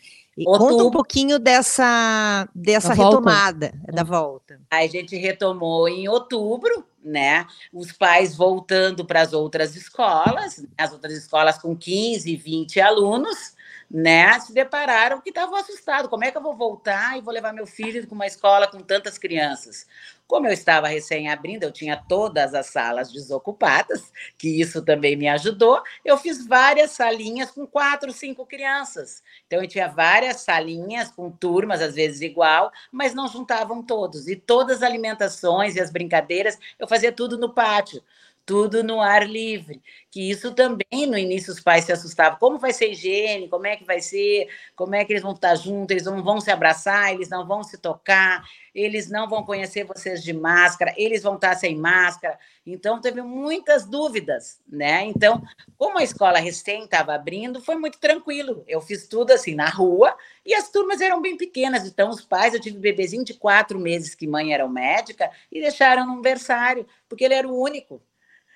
Outubro. 0.46 0.74
Conta 0.74 0.84
um 0.84 0.92
pouquinho 0.92 1.40
dessa, 1.40 2.48
dessa 2.54 2.94
retomada 2.94 3.74
volta. 3.74 3.92
da 3.94 4.04
volta. 4.04 4.62
A 4.72 4.88
gente 4.88 5.16
retomou 5.18 5.88
em 5.88 6.08
outubro, 6.08 6.86
né? 7.04 7.46
Os 7.74 7.92
pais 7.92 8.36
voltando 8.36 9.06
para 9.06 9.22
as 9.22 9.34
outras 9.34 9.76
escolas, 9.76 10.66
as 10.78 10.92
outras 10.92 11.14
escolas 11.14 11.58
com 11.58 11.76
15, 11.76 12.36
20 12.36 12.80
alunos, 12.80 13.56
né? 13.90 14.40
Se 14.40 14.54
depararam 14.54 15.20
que 15.20 15.30
estavam 15.30 15.56
assustados. 15.56 16.10
Como 16.10 16.24
é 16.24 16.32
que 16.32 16.38
eu 16.38 16.44
vou 16.44 16.56
voltar 16.56 17.18
e 17.18 17.22
vou 17.22 17.34
levar 17.34 17.54
meu 17.54 17.66
filho 17.66 18.06
para 18.06 18.14
uma 18.14 18.28
escola 18.28 18.68
com 18.68 18.80
tantas 18.80 19.18
crianças? 19.18 19.88
Como 20.28 20.46
eu 20.46 20.54
estava 20.54 20.88
recém 20.88 21.28
abrindo, 21.28 21.64
eu 21.64 21.72
tinha 21.72 21.98
todas 21.98 22.54
as 22.54 22.68
salas 22.68 23.12
desocupadas, 23.12 24.12
que 24.38 24.62
isso 24.62 24.80
também 24.84 25.16
me 25.16 25.28
ajudou. 25.28 25.82
Eu 26.06 26.20
fiz 26.20 26.46
várias 26.46 26.92
salinhas 26.92 27.50
com 27.50 27.66
quatro, 27.66 28.12
cinco 28.12 28.46
crianças. 28.46 29.24
Então, 29.48 29.60
eu 29.60 29.68
tinha 29.68 29.88
várias 29.88 30.42
salinhas 30.42 31.10
com 31.10 31.32
turmas, 31.32 31.82
às 31.82 31.96
vezes 31.96 32.22
igual, 32.22 32.72
mas 32.92 33.16
não 33.16 33.28
juntavam 33.28 33.82
todos. 33.82 34.28
E 34.28 34.36
todas 34.36 34.78
as 34.78 34.84
alimentações 34.84 35.76
e 35.76 35.82
as 35.82 35.90
brincadeiras, 35.90 36.60
eu 36.78 36.88
fazia 36.88 37.12
tudo 37.12 37.36
no 37.36 37.52
pátio 37.52 38.04
tudo 38.50 38.84
no 38.84 39.00
ar 39.00 39.30
livre. 39.30 39.80
Que 40.10 40.28
isso 40.28 40.52
também, 40.56 41.06
no 41.06 41.16
início, 41.16 41.54
os 41.54 41.60
pais 41.60 41.86
se 41.86 41.92
assustavam. 41.92 42.40
Como 42.40 42.58
vai 42.58 42.74
ser 42.74 42.90
higiene? 42.90 43.48
Como 43.48 43.68
é 43.68 43.76
que 43.76 43.86
vai 43.86 44.02
ser? 44.02 44.48
Como 44.76 44.96
é 44.96 45.06
que 45.06 45.14
eles 45.14 45.22
vão 45.22 45.34
estar 45.34 45.54
juntos? 45.54 45.92
Eles 45.92 46.06
não 46.06 46.24
vão 46.24 46.42
se 46.42 46.50
abraçar, 46.50 47.14
eles 47.14 47.30
não 47.30 47.46
vão 47.46 47.62
se 47.62 47.78
tocar, 47.78 48.44
eles 48.74 49.08
não 49.08 49.30
vão 49.30 49.44
conhecer 49.44 49.84
vocês 49.84 50.24
de 50.24 50.34
máscara, 50.34 50.96
eles 50.98 51.22
vão 51.22 51.36
estar 51.36 51.54
sem 51.54 51.76
máscara. 51.76 52.40
Então, 52.66 53.00
teve 53.00 53.22
muitas 53.22 53.86
dúvidas, 53.86 54.60
né? 54.68 55.04
Então, 55.04 55.44
como 55.78 56.00
a 56.00 56.04
escola 56.04 56.40
recém 56.40 56.86
estava 56.86 57.14
abrindo, 57.14 57.62
foi 57.62 57.76
muito 57.76 58.00
tranquilo. 58.00 58.64
Eu 58.68 58.82
fiz 58.82 59.08
tudo 59.08 59.30
assim 59.30 59.54
na 59.54 59.70
rua 59.70 60.18
e 60.44 60.56
as 60.56 60.72
turmas 60.72 61.02
eram 61.02 61.22
bem 61.22 61.38
pequenas. 61.38 61.86
Então, 61.86 62.10
os 62.10 62.26
pais, 62.26 62.56
eu 62.56 62.60
tive 62.60 62.80
bebezinho 62.80 63.24
de 63.24 63.36
quatro 63.36 63.78
meses 63.78 64.16
que 64.16 64.26
mãe 64.26 64.56
era 64.56 64.68
médica 64.68 65.30
e 65.52 65.62
deixaram 65.62 66.08
no 66.08 66.20
berçário, 66.20 66.88
porque 67.08 67.26
ele 67.26 67.36
era 67.36 67.48
o 67.48 67.56
único 67.56 68.02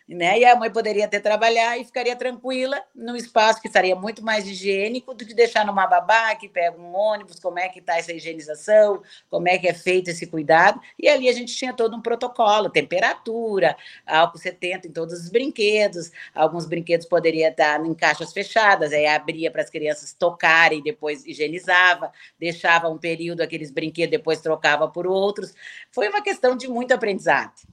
né? 0.08 0.40
E 0.40 0.46
a 0.46 0.56
mãe 0.56 0.70
poderia 0.70 1.08
ter 1.08 1.20
trabalhar 1.20 1.78
e 1.78 1.86
ficaria 1.86 2.16
tranquila 2.16 2.82
num 2.94 3.16
espaço 3.16 3.62
que 3.62 3.68
estaria 3.68 3.96
muito 3.96 4.24
mais 4.24 4.48
higiênico 4.48 5.14
do 5.14 5.26
que 5.26 5.34
deixar 5.34 5.66
numa 5.66 5.88
babá 5.88 6.36
que 6.36 6.50
pega 6.50 6.80
um 6.80 6.96
ônibus, 6.96 7.40
como 7.40 7.60
é 7.60 7.70
que 7.70 7.80
está 7.80 7.98
essa 7.98 8.12
higienização, 8.12 9.02
como 9.30 9.48
é 9.48 9.58
que 9.58 9.68
é 9.68 9.74
feito 9.74 10.10
esse 10.10 10.28
cuidado. 10.28 10.80
E 11.00 11.08
ali 11.08 11.30
a 11.30 11.34
gente 11.34 11.56
tinha 11.56 11.74
todo 11.74 11.96
um 11.96 12.02
protocolo, 12.02 12.70
temperatura, 12.70 13.76
álcool 14.06 14.38
70 14.38 14.88
em 14.88 14.92
todos 14.92 15.14
os 15.14 15.30
brinquedos. 15.30 16.12
Alguns 16.34 16.66
brinquedos 16.66 17.06
poderiam 17.06 17.50
estar 17.50 17.84
em 17.86 17.94
caixas 17.94 18.34
fechadas, 18.34 18.92
aí 18.92 19.06
abria 19.06 19.50
para 19.50 19.62
as 19.62 19.70
crianças 19.70 20.14
tocarem, 20.14 20.84
depois 20.84 21.26
higienizava, 21.26 22.12
deixava 22.40 22.90
um 22.90 22.98
período 22.98 23.42
aqueles 23.42 23.72
brinquedos, 23.72 24.12
depois 24.12 24.42
trocava 24.42 24.88
por 24.88 25.08
outros. 25.08 25.54
Foi 25.92 26.10
uma 26.10 26.22
questão 26.22 26.56
de 26.56 26.68
muito 26.68 26.94
aprendizado. 26.94 27.73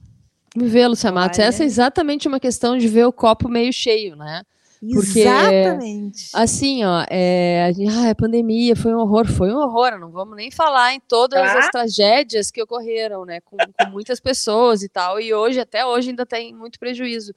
Vê, 0.55 0.87
Lúcia 0.87 1.11
Matos, 1.11 1.39
essa 1.39 1.63
é 1.63 1.65
exatamente 1.65 2.27
uma 2.27 2.39
questão 2.39 2.77
de 2.77 2.87
ver 2.87 3.05
o 3.05 3.13
copo 3.13 3.47
meio 3.47 3.71
cheio, 3.71 4.15
né? 4.15 4.43
Porque, 4.81 5.19
Exatamente. 5.19 6.29
Assim, 6.33 6.83
ó, 6.83 7.05
é, 7.07 7.65
a, 7.65 7.71
gente, 7.71 7.93
ah, 7.93 8.09
a 8.09 8.15
pandemia 8.15 8.75
foi 8.75 8.91
um 8.95 8.97
horror, 8.97 9.27
foi 9.27 9.53
um 9.53 9.57
horror. 9.57 9.99
Não 9.99 10.09
vamos 10.09 10.35
nem 10.35 10.49
falar 10.49 10.95
em 10.95 10.99
todas 10.99 11.39
ah. 11.39 11.59
as 11.59 11.69
tragédias 11.69 12.49
que 12.49 12.63
ocorreram, 12.63 13.23
né, 13.23 13.41
com, 13.41 13.57
com, 13.57 13.89
muitas 13.91 14.19
pessoas 14.19 14.81
e 14.81 14.89
tal. 14.89 15.19
E 15.19 15.31
hoje, 15.35 15.59
até 15.59 15.85
hoje, 15.85 16.09
ainda 16.09 16.25
tem 16.25 16.51
muito 16.55 16.79
prejuízo. 16.79 17.31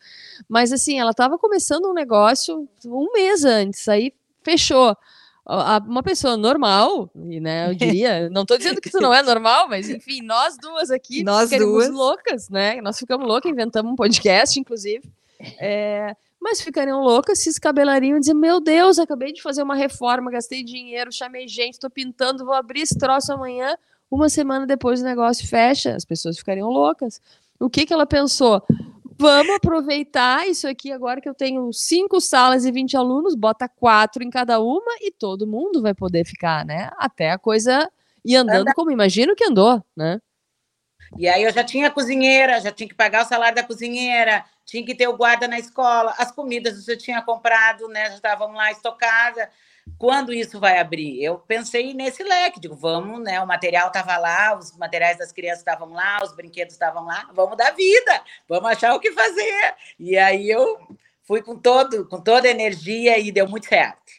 Mas, 0.49 0.73
assim, 0.73 0.99
ela 0.99 1.11
estava 1.11 1.39
começando 1.39 1.85
um 1.85 1.93
negócio 1.93 2.67
um 2.87 3.13
mês 3.13 3.45
antes, 3.45 3.87
aí 3.89 4.15
fechou. 4.43 4.97
Uma 5.47 6.03
pessoa 6.03 6.39
normal, 6.39 7.11
né, 7.15 7.69
eu 7.69 7.75
diria, 7.75 8.31
não 8.31 8.43
estou 8.43 8.57
dizendo 8.57 8.81
que 8.81 8.91
tu 8.91 8.99
não 8.99 9.13
é 9.13 9.23
normal, 9.23 9.69
mas 9.69 9.91
enfim, 9.91 10.23
nós 10.23 10.57
duas 10.57 10.91
aqui 10.91 11.23
nós 11.25 11.51
duas 11.51 11.91
loucas, 11.91 12.49
né? 12.49 12.81
Nós 12.81 12.99
ficamos 12.99 13.27
loucas, 13.27 13.53
inventamos 13.53 13.93
um 13.93 13.97
podcast, 13.97 14.59
inclusive. 14.59 15.03
É, 15.61 16.17
mas 16.41 16.61
ficariam 16.61 17.01
loucas, 17.03 17.41
se 17.41 17.51
escabelariam 17.51 18.17
e 18.17 18.21
dizer: 18.21 18.35
Meu 18.35 18.61
Deus, 18.61 18.99
acabei 18.99 19.33
de 19.33 19.43
fazer 19.43 19.63
uma 19.63 19.75
reforma, 19.75 20.31
gastei 20.31 20.63
dinheiro, 20.63 21.13
chamei 21.13 21.47
gente, 21.47 21.75
estou 21.75 21.91
pintando, 21.91 22.45
vou 22.45 22.55
abrir 22.55 22.81
esse 22.81 22.99
troço 22.99 23.33
amanhã. 23.33 23.77
Uma 24.11 24.29
semana 24.29 24.67
depois 24.67 25.01
o 25.01 25.05
negócio 25.05 25.47
fecha, 25.49 25.95
as 25.95 26.05
pessoas 26.05 26.39
ficariam 26.39 26.69
loucas. 26.69 27.21
O 27.59 27.71
que, 27.71 27.87
que 27.87 27.93
ela 27.93 28.07
pensou? 28.07 28.63
Vamos 29.19 29.55
aproveitar 29.55 30.47
isso 30.49 30.67
aqui 30.67 30.93
agora 30.93 31.21
que 31.21 31.29
eu 31.29 31.35
tenho 31.35 31.73
cinco 31.73 32.21
salas 32.21 32.65
e 32.65 32.73
20 32.73 32.97
alunos, 32.97 33.35
bota 33.35 33.69
quatro 33.69 34.23
em 34.23 34.31
cada 34.31 34.61
uma 34.61 34.97
e 35.01 35.11
todo 35.11 35.47
mundo 35.47 35.83
vai 35.83 35.95
poder 35.95 36.25
ficar, 36.25 36.65
né? 36.65 36.91
Até 36.99 37.31
a 37.31 37.39
coisa 37.39 37.91
ir 38.25 38.37
andando 38.37 38.73
como 38.75 38.91
imagino 38.91 39.35
que 39.35 39.45
andou, 39.45 39.83
né? 39.97 40.21
E 41.17 41.29
aí 41.29 41.43
eu 41.43 41.53
já 41.53 41.63
tinha 41.63 41.91
cozinheira, 41.91 42.61
já 42.61 42.73
tinha 42.73 42.89
que 42.89 42.95
pagar 42.95 43.25
o 43.25 43.29
salário 43.29 43.55
da 43.55 43.63
cozinheira, 43.63 44.45
tinha 44.65 44.85
que 44.85 44.95
ter 44.95 45.07
o 45.07 45.17
guarda 45.17 45.47
na 45.47 45.59
escola, 45.59 46.15
as 46.19 46.33
comidas 46.33 46.85
você 46.85 46.97
tinha 46.97 47.23
comprado, 47.23 47.87
né? 47.89 48.09
Já 48.09 48.17
estavam 48.17 48.53
lá 48.53 48.71
estocadas. 48.73 49.49
Quando 49.99 50.33
isso 50.33 50.59
vai 50.59 50.79
abrir? 50.79 51.23
Eu 51.23 51.39
pensei 51.39 51.95
nesse 51.95 52.23
leque, 52.23 52.61
digo, 52.61 52.75
vamos, 52.75 53.23
né? 53.23 53.41
O 53.41 53.47
material 53.47 53.89
estava 53.89 54.17
lá, 54.17 54.59
os 54.59 54.77
materiais 54.77 55.19
das 55.19 55.33
crianças 55.33 55.61
estavam 55.61 55.93
lá, 55.93 56.19
os 56.23 56.35
brinquedos 56.35 56.75
estavam 56.75 57.05
lá, 57.05 57.31
vamos 57.35 57.57
dar 57.57 57.71
vida, 57.73 58.23
vamos 58.49 58.71
achar 58.71 58.95
o 58.95 59.01
que 59.01 59.13
fazer. 59.13 59.75
E 59.99 60.17
aí 60.17 60.49
eu 60.49 60.79
fui 61.23 61.43
com 61.43 61.57
todo, 61.57 62.07
com 62.07 62.21
toda 62.21 62.49
a 62.49 62.51
energia 62.51 63.19
e 63.19 63.31
deu 63.31 63.49
muito 63.49 63.67
certo. 63.67 64.13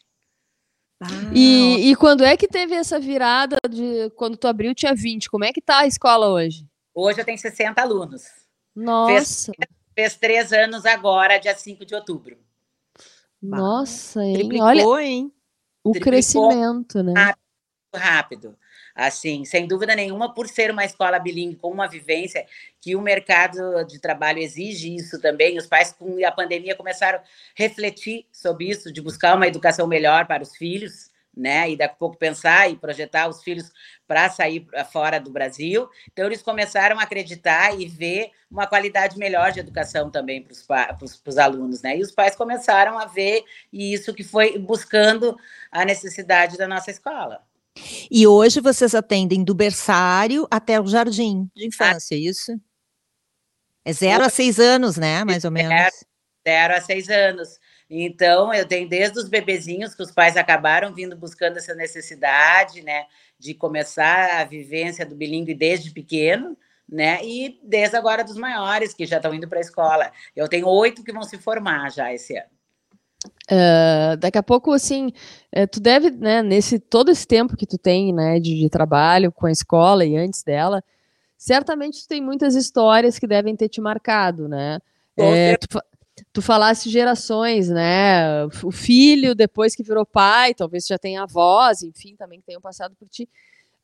Ah, 1.01 1.07
e, 1.33 1.91
e, 1.91 1.95
quando 1.95 2.23
é 2.23 2.37
que 2.37 2.47
teve 2.47 2.73
essa 2.73 2.97
virada 2.97 3.57
de 3.69 4.09
quando 4.15 4.37
tu 4.37 4.47
abriu 4.47 4.73
tinha 4.73 4.95
20? 4.95 5.29
Como 5.29 5.43
é 5.43 5.51
que 5.51 5.61
tá 5.61 5.79
a 5.79 5.87
escola 5.87 6.29
hoje? 6.29 6.65
Hoje 6.93 7.19
eu 7.19 7.25
tenho 7.25 7.37
60 7.37 7.81
alunos. 7.81 8.23
Nossa. 8.73 9.51
Fez, 9.51 9.67
fez 9.93 10.15
três 10.15 10.53
anos 10.53 10.85
agora, 10.85 11.37
dia 11.37 11.53
5 11.53 11.85
de 11.85 11.93
outubro. 11.93 12.37
Nossa, 13.41 14.23
hein? 14.23 14.33
Triplicou, 14.33 14.67
Olha, 14.67 15.03
hein? 15.03 15.34
O 15.85 15.93
crescimento, 15.93 17.03
né? 17.03 17.13
Rápido, 17.15 17.39
rápido. 17.93 18.57
Assim, 18.95 19.45
sem 19.45 19.67
dúvida 19.67 19.93
nenhuma, 19.93 20.33
por 20.33 20.47
ser 20.47 20.71
uma 20.71 20.83
escola 20.83 21.19
bilíngue 21.19 21.57
com 21.57 21.69
uma 21.69 21.87
vivência 21.87 22.45
que 22.81 22.95
o 22.95 23.01
mercado 23.01 23.83
de 23.83 23.99
trabalho 23.99 24.39
exige 24.39 24.95
isso 24.95 25.21
também. 25.21 25.57
Os 25.57 25.67
pais, 25.67 25.93
com 25.93 26.25
a 26.25 26.31
pandemia, 26.31 26.75
começaram 26.75 27.19
a 27.19 27.23
refletir 27.55 28.25
sobre 28.31 28.69
isso, 28.69 28.91
de 28.91 29.01
buscar 29.01 29.35
uma 29.35 29.47
educação 29.47 29.85
melhor 29.85 30.25
para 30.25 30.41
os 30.41 30.55
filhos 30.55 31.13
né? 31.35 31.69
E 31.69 31.77
daqui 31.77 31.93
a 31.93 31.97
pouco 31.97 32.17
pensar 32.17 32.69
e 32.69 32.75
projetar 32.75 33.27
os 33.27 33.43
filhos 33.43 33.71
para 34.07 34.29
sair 34.29 34.65
fora 34.91 35.19
do 35.19 35.29
Brasil. 35.29 35.89
Então, 36.11 36.25
eles 36.25 36.41
começaram 36.41 36.99
a 36.99 37.03
acreditar 37.03 37.79
e 37.79 37.85
ver 37.87 38.31
uma 38.49 38.67
qualidade 38.67 39.17
melhor 39.17 39.51
de 39.51 39.59
educação 39.59 40.09
também 40.09 40.41
para 40.41 40.97
os 41.01 41.37
alunos, 41.37 41.81
né? 41.81 41.97
E 41.97 42.01
os 42.01 42.11
pais 42.11 42.35
começaram 42.35 42.97
a 42.97 43.05
ver 43.05 43.43
e 43.71 43.93
isso 43.93 44.13
que 44.13 44.23
foi 44.23 44.57
buscando 44.57 45.37
a 45.71 45.83
necessidade 45.83 46.57
da 46.57 46.67
nossa 46.67 46.91
escola. 46.91 47.43
E 48.09 48.25
hoje 48.25 48.61
vocês 48.61 48.95
atendem 48.95 49.43
do 49.43 49.53
berçário 49.53 50.47
até 50.49 50.79
o 50.79 50.87
jardim 50.87 51.49
de 51.53 51.67
infância, 51.67 52.15
é 52.15 52.19
isso? 52.19 52.57
É 53.83 53.93
zero 53.93 54.23
a 54.23 54.29
seis 54.29 54.59
anos, 54.59 54.97
né? 54.97 55.23
Mais 55.23 55.43
ou 55.43 55.51
menos. 55.51 55.69
Zero, 55.69 55.95
zero 56.47 56.75
a 56.75 56.81
seis 56.81 57.09
anos. 57.09 57.59
Então, 57.89 58.53
eu 58.53 58.67
tenho 58.67 58.89
desde 58.89 59.19
os 59.19 59.29
bebezinhos 59.29 59.93
que 59.93 60.01
os 60.01 60.11
pais 60.11 60.35
acabaram 60.35 60.93
vindo 60.93 61.15
buscando 61.15 61.57
essa 61.57 61.75
necessidade, 61.75 62.81
né, 62.81 63.05
de 63.37 63.53
começar 63.53 64.41
a 64.41 64.43
vivência 64.43 65.05
do 65.05 65.15
bilíngue 65.15 65.53
desde 65.53 65.91
pequeno, 65.91 66.57
né, 66.89 67.19
e 67.23 67.59
desde 67.63 67.95
agora 67.95 68.23
dos 68.23 68.37
maiores 68.37 68.93
que 68.93 69.05
já 69.05 69.17
estão 69.17 69.33
indo 69.33 69.47
para 69.47 69.59
a 69.59 69.61
escola. 69.61 70.11
Eu 70.35 70.47
tenho 70.47 70.67
oito 70.67 71.03
que 71.03 71.13
vão 71.13 71.23
se 71.23 71.37
formar 71.37 71.91
já 71.91 72.11
esse 72.13 72.35
ano. 72.37 72.49
Uh, 73.51 74.17
daqui 74.17 74.37
a 74.37 74.43
pouco, 74.43 74.71
assim, 74.71 75.11
uh, 75.55 75.67
tu 75.71 75.79
deve, 75.79 76.11
né, 76.11 76.41
nesse 76.41 76.79
todo 76.79 77.11
esse 77.11 77.25
tempo 77.25 77.55
que 77.55 77.65
tu 77.65 77.77
tem, 77.77 78.13
né, 78.13 78.39
de, 78.39 78.59
de 78.59 78.69
trabalho 78.69 79.31
com 79.31 79.45
a 79.45 79.51
escola 79.51 80.05
e 80.05 80.17
antes 80.17 80.43
dela, 80.43 80.83
certamente 81.37 82.01
tu 82.03 82.07
tem 82.07 82.21
muitas 82.21 82.55
histórias 82.55 83.19
que 83.19 83.27
devem 83.27 83.55
ter 83.55 83.69
te 83.69 83.81
marcado, 83.81 84.47
né? 84.47 84.79
É, 85.17 85.55
tu, 85.57 85.79
tu 86.31 86.41
falasse 86.41 86.89
gerações, 86.89 87.69
né? 87.69 88.45
O 88.63 88.71
filho, 88.71 89.35
depois 89.35 89.75
que 89.75 89.83
virou 89.83 90.05
pai, 90.05 90.53
talvez 90.53 90.85
já 90.85 90.97
tenha 90.97 91.23
avós, 91.23 91.81
enfim, 91.81 92.15
também 92.15 92.39
que 92.39 92.45
tenham 92.45 92.61
passado 92.61 92.95
por 92.95 93.07
ti. 93.09 93.29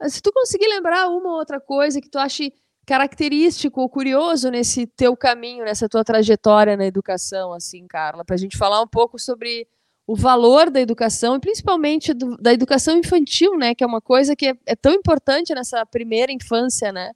Se 0.08 0.22
tu 0.22 0.32
conseguir 0.32 0.68
lembrar 0.68 1.10
uma 1.10 1.32
ou 1.32 1.38
outra 1.38 1.60
coisa 1.60 2.02
que 2.02 2.10
tu 2.10 2.18
ache 2.18 2.54
característico 2.86 3.82
ou 3.82 3.90
curioso 3.90 4.50
nesse 4.50 4.88
teu 4.88 5.16
caminho, 5.16 5.64
nessa 5.64 5.88
tua 5.88 6.04
trajetória 6.04 6.76
na 6.76 6.86
educação, 6.86 7.54
assim, 7.54 7.86
Carla, 7.88 8.26
para 8.26 8.36
a 8.36 8.40
gente 8.40 8.58
falar 8.58 8.82
um 8.82 8.88
pouco 8.88 9.20
sobre 9.20 9.68
o 10.08 10.16
valor 10.16 10.70
da 10.70 10.82
educação 10.82 11.36
e 11.36 11.40
principalmente 11.40 12.14
do, 12.14 12.36
da 12.38 12.52
educação 12.52 12.98
infantil, 12.98 13.56
né, 13.58 13.76
que 13.76 13.84
é 13.84 13.88
uma 13.88 14.02
coisa 14.02 14.36
que 14.36 14.48
é, 14.48 14.56
é 14.66 14.76
tão 14.76 14.94
importante 14.94 15.54
nessa 15.54 15.86
primeira 15.86 16.32
infância, 16.32 16.92
né? 16.92 17.12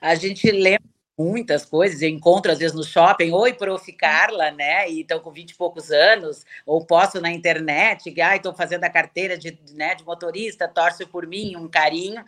A 0.00 0.14
gente 0.14 0.50
lembra 0.50 0.93
muitas 1.16 1.64
coisas. 1.64 2.02
Eu 2.02 2.08
encontro, 2.08 2.50
às 2.50 2.58
vezes, 2.58 2.76
no 2.76 2.84
shopping, 2.84 3.32
oi, 3.32 3.52
prof. 3.52 3.84
Carla, 3.92 4.50
né? 4.50 4.90
E 4.90 5.00
estão 5.00 5.20
com 5.20 5.30
20 5.30 5.50
e 5.50 5.54
poucos 5.54 5.90
anos, 5.90 6.44
ou 6.66 6.84
posto 6.84 7.20
na 7.20 7.30
internet, 7.30 8.14
ah, 8.20 8.36
estou 8.36 8.52
fazendo 8.52 8.84
a 8.84 8.90
carteira 8.90 9.36
de, 9.36 9.58
né, 9.72 9.94
de 9.94 10.04
motorista, 10.04 10.68
torce 10.68 11.06
por 11.06 11.26
mim, 11.26 11.56
um 11.56 11.68
carinho. 11.68 12.24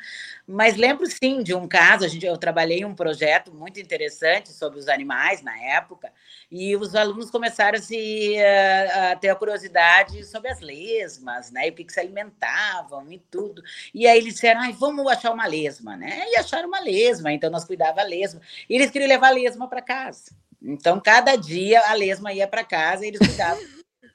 Mas 0.47 0.77
lembro 0.77 1.07
sim 1.07 1.43
de 1.43 1.55
um 1.55 1.67
caso, 1.67 2.05
a 2.05 2.09
gente, 2.09 2.25
eu 2.25 2.37
trabalhei 2.37 2.85
um 2.85 2.95
projeto 2.95 3.53
muito 3.53 3.81
interessante 3.81 4.53
sobre 4.53 4.79
os 4.79 4.89
animais 4.89 5.43
na 5.43 5.59
época, 5.61 6.13
e 6.51 6.77
os 6.77 6.95
alunos 6.95 7.31
começaram 7.31 7.79
a, 7.79 7.83
se, 7.83 8.37
a, 8.39 9.13
a 9.13 9.17
ter 9.17 9.29
a 9.29 9.35
curiosidade 9.35 10.25
sobre 10.25 10.51
as 10.51 10.61
lesmas, 10.61 11.51
né? 11.51 11.67
E 11.67 11.71
o 11.71 11.75
que, 11.75 11.85
que 11.85 11.93
se 11.93 12.01
alimentavam 12.01 13.11
e 13.11 13.19
tudo. 13.19 13.63
E 13.93 14.07
aí 14.07 14.19
eles 14.19 14.35
disseram, 14.35 14.61
ai, 14.61 14.73
vamos 14.73 15.07
achar 15.09 15.33
uma 15.33 15.47
lesma, 15.47 15.97
né? 15.97 16.25
E 16.29 16.37
acharam 16.37 16.69
uma 16.69 16.81
lesma, 16.81 17.33
então 17.33 17.51
nós 17.51 17.65
cuidava 17.65 18.01
a 18.01 18.05
lesma. 18.05 18.41
E 18.69 18.76
eles 18.77 18.91
queriam 18.91 19.09
levar 19.09 19.29
a 19.29 19.31
lesma 19.31 19.69
para 19.69 19.83
casa. 19.83 20.25
Então, 20.63 21.01
cada 21.01 21.37
dia 21.37 21.81
a 21.89 21.95
lesma 21.95 22.33
ia 22.33 22.47
para 22.47 22.65
casa 22.65 23.05
e 23.05 23.09
eles 23.09 23.19
cuidavam. 23.19 23.63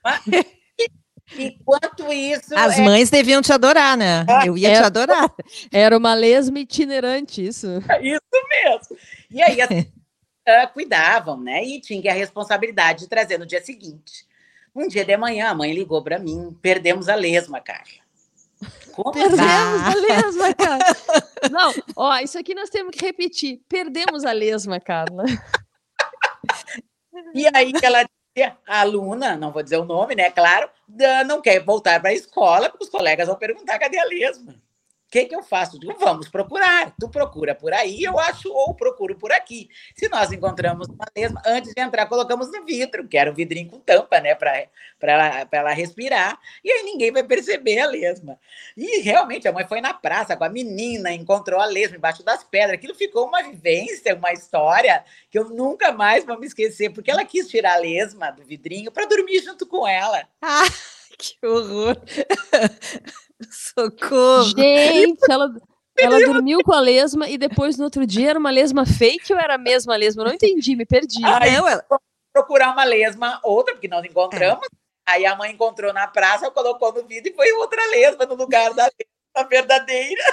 Enquanto 1.37 2.11
isso. 2.11 2.55
As 2.55 2.77
é... 2.77 2.81
mães 2.81 3.09
deviam 3.09 3.41
te 3.41 3.53
adorar, 3.53 3.95
né? 3.95 4.25
Ah, 4.27 4.45
Eu 4.45 4.57
ia 4.57 4.73
te 4.73 4.83
adorar. 4.83 5.33
Era 5.71 5.97
uma 5.97 6.13
lesma 6.13 6.59
itinerante, 6.59 7.45
isso. 7.45 7.67
Isso 8.01 8.21
mesmo. 8.49 8.97
E 9.29 9.41
aí, 9.41 9.61
assim, 9.61 9.79
uh, 10.47 10.73
cuidavam, 10.73 11.39
né? 11.39 11.63
E 11.63 11.79
tinha 11.79 12.11
a 12.11 12.15
responsabilidade 12.15 13.01
de 13.01 13.07
trazer 13.07 13.37
no 13.37 13.45
dia 13.45 13.63
seguinte. 13.63 14.25
Um 14.75 14.87
dia 14.87 15.05
de 15.05 15.15
manhã, 15.17 15.49
a 15.49 15.55
mãe 15.55 15.73
ligou 15.73 16.03
para 16.03 16.19
mim: 16.19 16.57
perdemos 16.61 17.07
a 17.07 17.15
lesma, 17.15 17.61
Carla. 17.61 18.00
Como 18.93 19.11
perdemos 19.11 19.41
a 19.41 19.95
lesma, 19.95 20.53
Carla. 20.53 20.85
Não, 21.51 21.73
ó, 21.95 22.17
isso 22.19 22.37
aqui 22.37 22.53
nós 22.53 22.69
temos 22.69 22.95
que 22.95 23.05
repetir. 23.05 23.61
Perdemos 23.67 24.25
a 24.25 24.31
lesma, 24.31 24.79
Carla. 24.79 25.23
E 27.33 27.47
aí 27.53 27.73
ela 27.81 28.05
a 28.65 28.79
aluna, 28.79 29.35
não 29.35 29.51
vou 29.51 29.61
dizer 29.61 29.75
o 29.75 29.83
nome, 29.83 30.15
né? 30.15 30.31
Claro, 30.31 30.69
não 31.27 31.41
quer 31.41 31.59
voltar 31.59 31.99
para 31.99 32.11
a 32.11 32.13
escola, 32.13 32.69
porque 32.69 32.85
os 32.85 32.89
colegas 32.89 33.27
vão 33.27 33.35
perguntar 33.35 33.77
cadê 33.77 33.99
a 33.99 34.05
lesma 34.05 34.55
que, 35.11 35.25
que 35.25 35.35
eu 35.35 35.43
faço? 35.43 35.77
Digo, 35.77 35.93
vamos 35.99 36.29
procurar. 36.29 36.95
Tu 36.97 37.09
procura 37.09 37.53
por 37.53 37.73
aí, 37.73 38.01
eu 38.01 38.17
acho, 38.17 38.49
ou 38.49 38.73
procuro 38.73 39.13
por 39.17 39.33
aqui. 39.33 39.69
Se 39.93 40.07
nós 40.07 40.31
encontramos 40.31 40.87
uma 40.87 41.05
lesma, 41.13 41.41
antes 41.45 41.73
de 41.73 41.81
entrar, 41.81 42.05
colocamos 42.05 42.49
no 42.49 42.63
vidro, 42.63 43.05
que 43.05 43.17
era 43.17 43.29
um 43.29 43.33
vidrinho 43.33 43.69
com 43.69 43.77
tampa, 43.77 44.21
né, 44.21 44.33
para 44.33 44.67
ela, 45.01 45.47
ela 45.51 45.73
respirar, 45.73 46.39
e 46.63 46.71
aí 46.71 46.83
ninguém 46.83 47.11
vai 47.11 47.23
perceber 47.23 47.79
a 47.79 47.87
lesma. 47.87 48.39
E 48.77 49.01
realmente 49.01 49.45
a 49.49 49.51
mãe 49.51 49.67
foi 49.67 49.81
na 49.81 49.93
praça 49.93 50.37
com 50.37 50.45
a 50.45 50.49
menina, 50.49 51.11
encontrou 51.11 51.59
a 51.59 51.65
lesma 51.65 51.97
embaixo 51.97 52.23
das 52.23 52.45
pedras. 52.45 52.75
Aquilo 52.75 52.95
ficou 52.95 53.27
uma 53.27 53.43
vivência, 53.43 54.15
uma 54.15 54.31
história 54.31 55.03
que 55.29 55.37
eu 55.37 55.49
nunca 55.49 55.91
mais 55.91 56.23
vou 56.23 56.39
me 56.39 56.47
esquecer, 56.47 56.89
porque 56.89 57.11
ela 57.11 57.25
quis 57.25 57.49
tirar 57.49 57.73
a 57.73 57.77
lesma 57.77 58.31
do 58.31 58.45
vidrinho 58.45 58.89
para 58.89 59.05
dormir 59.05 59.43
junto 59.43 59.67
com 59.67 59.85
ela. 59.85 60.25
Ah, 60.41 60.63
que 61.39 61.45
horror! 61.45 61.95
Socorro! 63.51 64.43
Gente, 64.55 65.19
ela, 65.29 65.53
ela 65.97 66.19
dormiu 66.19 66.59
com 66.63 66.73
a 66.73 66.79
lesma 66.79 67.29
e 67.29 67.37
depois 67.37 67.77
no 67.77 67.83
outro 67.83 68.05
dia 68.05 68.31
era 68.31 68.39
uma 68.39 68.49
lesma 68.49 68.85
fake 68.85 69.31
ou 69.31 69.39
era 69.39 69.55
a 69.55 69.57
mesma 69.57 69.95
lesma? 69.95 70.23
Eu 70.23 70.27
não 70.27 70.33
entendi, 70.33 70.75
me 70.75 70.85
perdi. 70.85 71.23
Ai, 71.23 71.51
não, 71.51 71.67
ela... 71.67 71.85
procurar 72.33 72.71
uma 72.71 72.83
lesma 72.83 73.39
outra, 73.43 73.73
porque 73.73 73.87
nós 73.87 74.03
encontramos. 74.03 74.65
É. 74.65 74.81
Aí 75.07 75.25
a 75.25 75.35
mãe 75.35 75.51
encontrou 75.51 75.93
na 75.93 76.07
praça, 76.07 76.51
colocou 76.51 76.93
no 76.93 77.05
vídeo 77.07 77.31
e 77.31 77.35
foi 77.35 77.51
outra 77.53 77.81
lesma 77.91 78.25
no 78.25 78.35
lugar 78.35 78.73
da 78.73 78.83
lesma 78.83 79.49
verdadeira. 79.49 80.23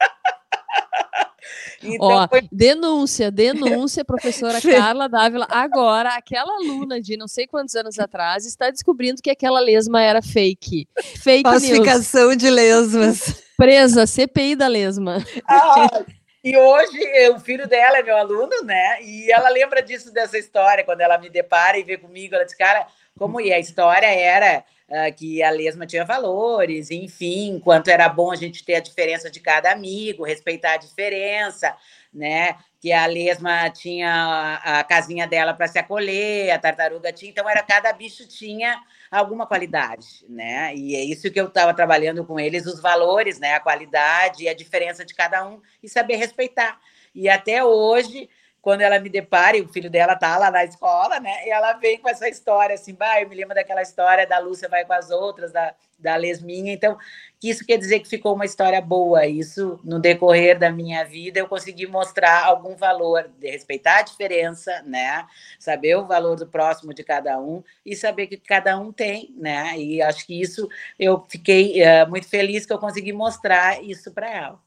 Então, 1.82 2.08
Ó, 2.08 2.28
foi... 2.28 2.48
denúncia, 2.50 3.30
denúncia, 3.30 4.04
professora 4.04 4.58
Carla 4.62 5.08
Dávila. 5.08 5.46
Agora, 5.50 6.16
aquela 6.16 6.50
aluna 6.56 7.00
de 7.00 7.16
não 7.16 7.28
sei 7.28 7.46
quantos 7.46 7.74
anos 7.74 7.98
atrás 7.98 8.46
está 8.46 8.70
descobrindo 8.70 9.20
que 9.20 9.30
aquela 9.30 9.60
lesma 9.60 10.02
era 10.02 10.22
fake. 10.22 10.88
Fake 11.22 11.42
Falsificação 11.42 12.28
news. 12.28 12.38
de 12.38 12.50
lesmas. 12.50 13.42
Presa, 13.56 14.06
CPI 14.06 14.56
da 14.56 14.66
lesma. 14.66 15.24
Ah, 15.46 16.02
e 16.44 16.54
hoje 16.58 16.98
o 17.30 17.40
filho 17.40 17.66
dela 17.66 17.98
é 17.98 18.02
meu 18.02 18.18
aluno, 18.18 18.62
né? 18.62 19.02
E 19.02 19.32
ela 19.32 19.48
lembra 19.48 19.82
disso, 19.82 20.12
dessa 20.12 20.36
história, 20.36 20.84
quando 20.84 21.00
ela 21.00 21.16
me 21.16 21.30
depara 21.30 21.78
e 21.78 21.82
vê 21.82 21.96
comigo, 21.96 22.34
ela 22.34 22.44
diz, 22.44 22.54
cara, 22.54 22.86
como 23.18 23.40
ia? 23.40 23.56
A 23.56 23.58
história 23.58 24.06
era 24.06 24.62
uh, 24.88 25.14
que 25.14 25.42
a 25.42 25.48
lesma 25.48 25.86
tinha 25.86 26.04
valores, 26.04 26.90
enfim, 26.90 27.58
quanto 27.64 27.88
era 27.88 28.10
bom 28.10 28.30
a 28.30 28.36
gente 28.36 28.62
ter 28.62 28.74
a 28.74 28.80
diferença 28.80 29.30
de 29.30 29.40
cada 29.40 29.72
amigo, 29.72 30.22
respeitar 30.22 30.74
a 30.74 30.76
diferença, 30.76 31.74
né? 32.12 32.58
Que 32.78 32.92
a 32.92 33.06
lesma 33.06 33.70
tinha 33.70 34.12
a, 34.12 34.80
a 34.80 34.84
casinha 34.84 35.26
dela 35.26 35.54
para 35.54 35.66
se 35.66 35.78
acolher, 35.78 36.50
a 36.50 36.58
tartaruga 36.58 37.10
tinha, 37.10 37.30
então 37.30 37.48
era 37.48 37.62
cada 37.62 37.90
bicho 37.94 38.28
tinha 38.28 38.78
alguma 39.18 39.46
qualidade, 39.46 40.24
né? 40.28 40.74
E 40.74 40.94
é 40.94 41.04
isso 41.04 41.30
que 41.30 41.40
eu 41.40 41.46
estava 41.46 41.72
trabalhando 41.74 42.24
com 42.24 42.38
eles, 42.38 42.66
os 42.66 42.80
valores, 42.80 43.38
né? 43.38 43.54
A 43.54 43.60
qualidade 43.60 44.44
e 44.44 44.48
a 44.48 44.54
diferença 44.54 45.04
de 45.04 45.14
cada 45.14 45.46
um 45.46 45.60
e 45.82 45.88
saber 45.88 46.16
respeitar. 46.16 46.80
E 47.14 47.28
até 47.28 47.64
hoje 47.64 48.28
quando 48.64 48.80
ela 48.80 48.98
me 48.98 49.10
depara, 49.10 49.58
e 49.58 49.60
o 49.60 49.68
filho 49.68 49.90
dela 49.90 50.16
tá 50.16 50.38
lá 50.38 50.50
na 50.50 50.64
escola, 50.64 51.20
né? 51.20 51.46
E 51.46 51.50
ela 51.50 51.74
vem 51.74 51.98
com 51.98 52.08
essa 52.08 52.26
história 52.26 52.74
assim, 52.74 52.94
bah, 52.94 53.20
eu 53.20 53.28
me 53.28 53.36
lembro 53.36 53.54
daquela 53.54 53.82
história 53.82 54.26
da 54.26 54.38
Lúcia 54.38 54.70
vai 54.70 54.86
com 54.86 54.94
as 54.94 55.10
outras, 55.10 55.52
da, 55.52 55.74
da 55.98 56.16
Lesminha. 56.16 56.72
Então, 56.72 56.96
isso 57.42 57.62
quer 57.66 57.76
dizer 57.76 58.00
que 58.00 58.08
ficou 58.08 58.34
uma 58.34 58.46
história 58.46 58.80
boa. 58.80 59.26
Isso, 59.26 59.78
no 59.84 60.00
decorrer 60.00 60.58
da 60.58 60.70
minha 60.70 61.04
vida, 61.04 61.38
eu 61.38 61.46
consegui 61.46 61.86
mostrar 61.86 62.46
algum 62.46 62.74
valor, 62.74 63.30
de 63.38 63.50
respeitar 63.50 63.98
a 63.98 64.02
diferença, 64.02 64.82
né? 64.86 65.26
Saber 65.58 65.96
o 65.96 66.06
valor 66.06 66.34
do 66.34 66.46
próximo 66.46 66.94
de 66.94 67.04
cada 67.04 67.38
um 67.38 67.62
e 67.84 67.94
saber 67.94 68.28
que 68.28 68.38
cada 68.38 68.78
um 68.78 68.90
tem, 68.90 69.34
né? 69.36 69.78
E 69.78 70.00
acho 70.00 70.26
que 70.26 70.40
isso 70.40 70.66
eu 70.98 71.22
fiquei 71.28 71.82
uh, 71.82 72.08
muito 72.08 72.26
feliz 72.26 72.64
que 72.64 72.72
eu 72.72 72.78
consegui 72.78 73.12
mostrar 73.12 73.84
isso 73.84 74.10
para 74.10 74.30
ela. 74.34 74.63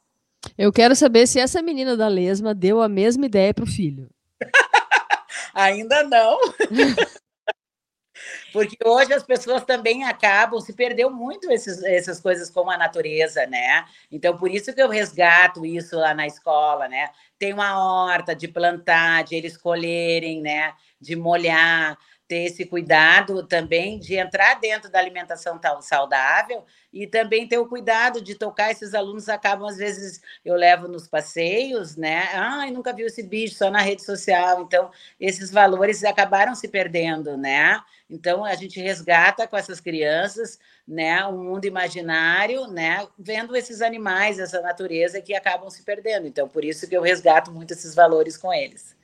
Eu 0.57 0.71
quero 0.71 0.95
saber 0.95 1.27
se 1.27 1.39
essa 1.39 1.62
menina 1.62 1.97
da 1.97 2.07
lesma 2.07 2.53
deu 2.53 2.81
a 2.81 2.89
mesma 2.89 3.25
ideia 3.25 3.53
para 3.53 3.63
o 3.63 3.67
filho. 3.67 4.10
Ainda 5.53 6.03
não. 6.03 6.38
Porque 8.51 8.77
hoje 8.83 9.13
as 9.13 9.23
pessoas 9.23 9.63
também 9.63 10.03
acabam, 10.03 10.60
se 10.60 10.73
perdeu 10.73 11.10
muito 11.10 11.51
esses, 11.51 11.83
essas 11.83 12.19
coisas 12.19 12.49
como 12.49 12.71
a 12.71 12.77
natureza, 12.77 13.45
né? 13.45 13.86
Então, 14.12 14.36
por 14.36 14.49
isso 14.49 14.73
que 14.73 14.81
eu 14.81 14.89
resgato 14.89 15.65
isso 15.65 15.95
lá 15.95 16.13
na 16.13 16.25
escola, 16.25 16.88
né? 16.88 17.10
Tem 17.38 17.53
uma 17.53 17.79
horta 17.79 18.36
de 18.36 18.47
plantar, 18.47 19.23
de 19.23 19.36
eles 19.36 19.57
colherem, 19.57 20.41
né? 20.41 20.73
De 20.99 21.15
molhar, 21.15 21.97
ter 22.27 22.43
esse 22.43 22.65
cuidado 22.65 23.41
também 23.43 23.97
de 23.97 24.15
entrar 24.15 24.59
dentro 24.59 24.91
da 24.91 24.99
alimentação 24.99 25.59
saudável 25.81 26.65
e 26.91 27.07
também 27.07 27.47
ter 27.47 27.57
o 27.57 27.67
cuidado 27.67 28.21
de 28.21 28.35
tocar 28.35 28.71
esses 28.71 28.93
alunos 28.93 29.29
acabam 29.29 29.67
às 29.67 29.77
vezes 29.77 30.21
eu 30.43 30.55
levo 30.55 30.87
nos 30.87 31.07
passeios, 31.07 31.95
né? 31.95 32.29
Ai, 32.33 32.71
nunca 32.71 32.91
viu 32.93 33.07
esse 33.07 33.23
bicho 33.23 33.55
só 33.55 33.71
na 33.71 33.81
rede 33.81 34.03
social. 34.03 34.61
Então, 34.61 34.91
esses 35.19 35.51
valores 35.51 36.03
acabaram 36.03 36.53
se 36.55 36.67
perdendo, 36.67 37.37
né? 37.37 37.79
Então, 38.09 38.43
a 38.43 38.55
gente 38.55 38.79
resgata 38.79 39.47
com 39.47 39.57
essas 39.57 39.79
crianças, 39.79 40.57
né, 40.87 41.25
um 41.25 41.43
mundo 41.43 41.65
imaginário, 41.65 42.65
né, 42.67 43.05
vendo 43.19 43.55
esses 43.55 43.81
animais, 43.81 44.39
essa 44.39 44.61
natureza 44.61 45.21
que 45.21 45.35
acabam 45.35 45.69
se 45.69 45.83
perdendo. 45.83 46.25
Então, 46.25 46.47
por 46.47 46.63
isso 46.63 46.87
que 46.87 46.95
eu 46.95 47.01
resgato 47.01 47.51
muito 47.51 47.73
esses 47.73 47.93
valores 47.93 48.37
com 48.37 48.53
eles. 48.53 48.95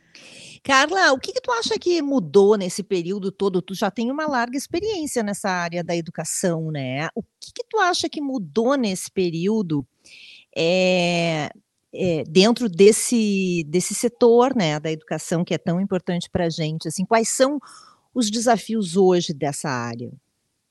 Carla, 0.63 1.11
o 1.11 1.19
que, 1.19 1.33
que 1.33 1.41
tu 1.41 1.51
acha 1.51 1.77
que 1.77 2.01
mudou 2.01 2.55
nesse 2.55 2.81
período 2.81 3.31
todo? 3.33 3.61
Tu 3.61 3.75
já 3.75 3.91
tem 3.91 4.09
uma 4.09 4.25
larga 4.25 4.57
experiência 4.57 5.21
nessa 5.21 5.49
área 5.49 5.83
da 5.83 5.93
educação, 5.93 6.71
né? 6.71 7.09
O 7.13 7.21
que, 7.21 7.51
que 7.53 7.65
tu 7.69 7.77
acha 7.79 8.07
que 8.07 8.21
mudou 8.21 8.75
nesse 8.77 9.11
período 9.11 9.85
é, 10.55 11.49
é, 11.93 12.23
dentro 12.23 12.69
desse, 12.69 13.65
desse 13.67 13.93
setor, 13.93 14.55
né, 14.55 14.79
da 14.79 14.89
educação 14.89 15.43
que 15.43 15.53
é 15.53 15.57
tão 15.57 15.81
importante 15.81 16.29
para 16.29 16.45
a 16.45 16.49
gente? 16.49 16.87
Assim, 16.87 17.05
quais 17.05 17.27
são 17.27 17.59
os 18.15 18.31
desafios 18.31 18.95
hoje 18.95 19.33
dessa 19.33 19.69
área? 19.69 20.13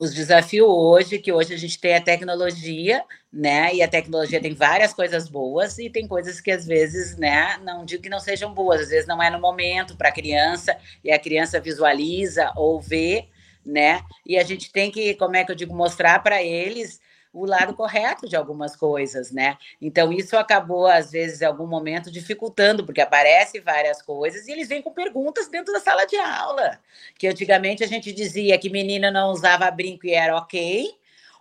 Os 0.02 0.12
desafios 0.12 0.66
hoje, 0.68 1.20
que 1.20 1.32
hoje 1.32 1.54
a 1.54 1.56
gente 1.56 1.78
tem 1.78 1.94
a 1.94 2.00
tecnologia, 2.00 3.04
né? 3.32 3.72
E 3.72 3.80
a 3.80 3.86
tecnologia 3.86 4.40
tem 4.40 4.52
várias 4.52 4.92
coisas 4.92 5.28
boas 5.28 5.78
e 5.78 5.88
tem 5.88 6.08
coisas 6.08 6.40
que 6.40 6.50
às 6.50 6.66
vezes, 6.66 7.16
né, 7.16 7.56
não 7.62 7.84
digo 7.84 8.02
que 8.02 8.08
não 8.08 8.18
sejam 8.18 8.52
boas, 8.52 8.80
às 8.80 8.88
vezes 8.88 9.06
não 9.06 9.22
é 9.22 9.30
no 9.30 9.40
momento 9.40 9.96
para 9.96 10.08
a 10.08 10.12
criança 10.12 10.76
e 11.04 11.12
a 11.12 11.20
criança 11.20 11.60
visualiza 11.60 12.50
ou 12.56 12.80
vê, 12.80 13.28
né? 13.64 14.02
E 14.26 14.36
a 14.36 14.42
gente 14.42 14.72
tem 14.72 14.90
que, 14.90 15.14
como 15.14 15.36
é 15.36 15.44
que 15.44 15.52
eu 15.52 15.56
digo, 15.56 15.72
mostrar 15.72 16.20
para 16.20 16.42
eles 16.42 17.00
o 17.32 17.46
lado 17.46 17.74
correto 17.74 18.28
de 18.28 18.36
algumas 18.36 18.76
coisas, 18.76 19.32
né? 19.32 19.56
Então, 19.80 20.12
isso 20.12 20.36
acabou, 20.36 20.86
às 20.86 21.10
vezes, 21.10 21.40
em 21.40 21.44
algum 21.46 21.66
momento, 21.66 22.10
dificultando, 22.10 22.84
porque 22.84 23.00
aparecem 23.00 23.60
várias 23.60 24.02
coisas 24.02 24.46
e 24.46 24.52
eles 24.52 24.68
vêm 24.68 24.82
com 24.82 24.92
perguntas 24.92 25.48
dentro 25.48 25.72
da 25.72 25.80
sala 25.80 26.04
de 26.06 26.16
aula. 26.16 26.78
Que 27.18 27.26
antigamente 27.28 27.82
a 27.82 27.86
gente 27.86 28.12
dizia 28.12 28.58
que 28.58 28.68
menina 28.70 29.10
não 29.10 29.30
usava 29.30 29.70
brinco 29.70 30.06
e 30.06 30.12
era 30.12 30.36
ok. 30.36 30.94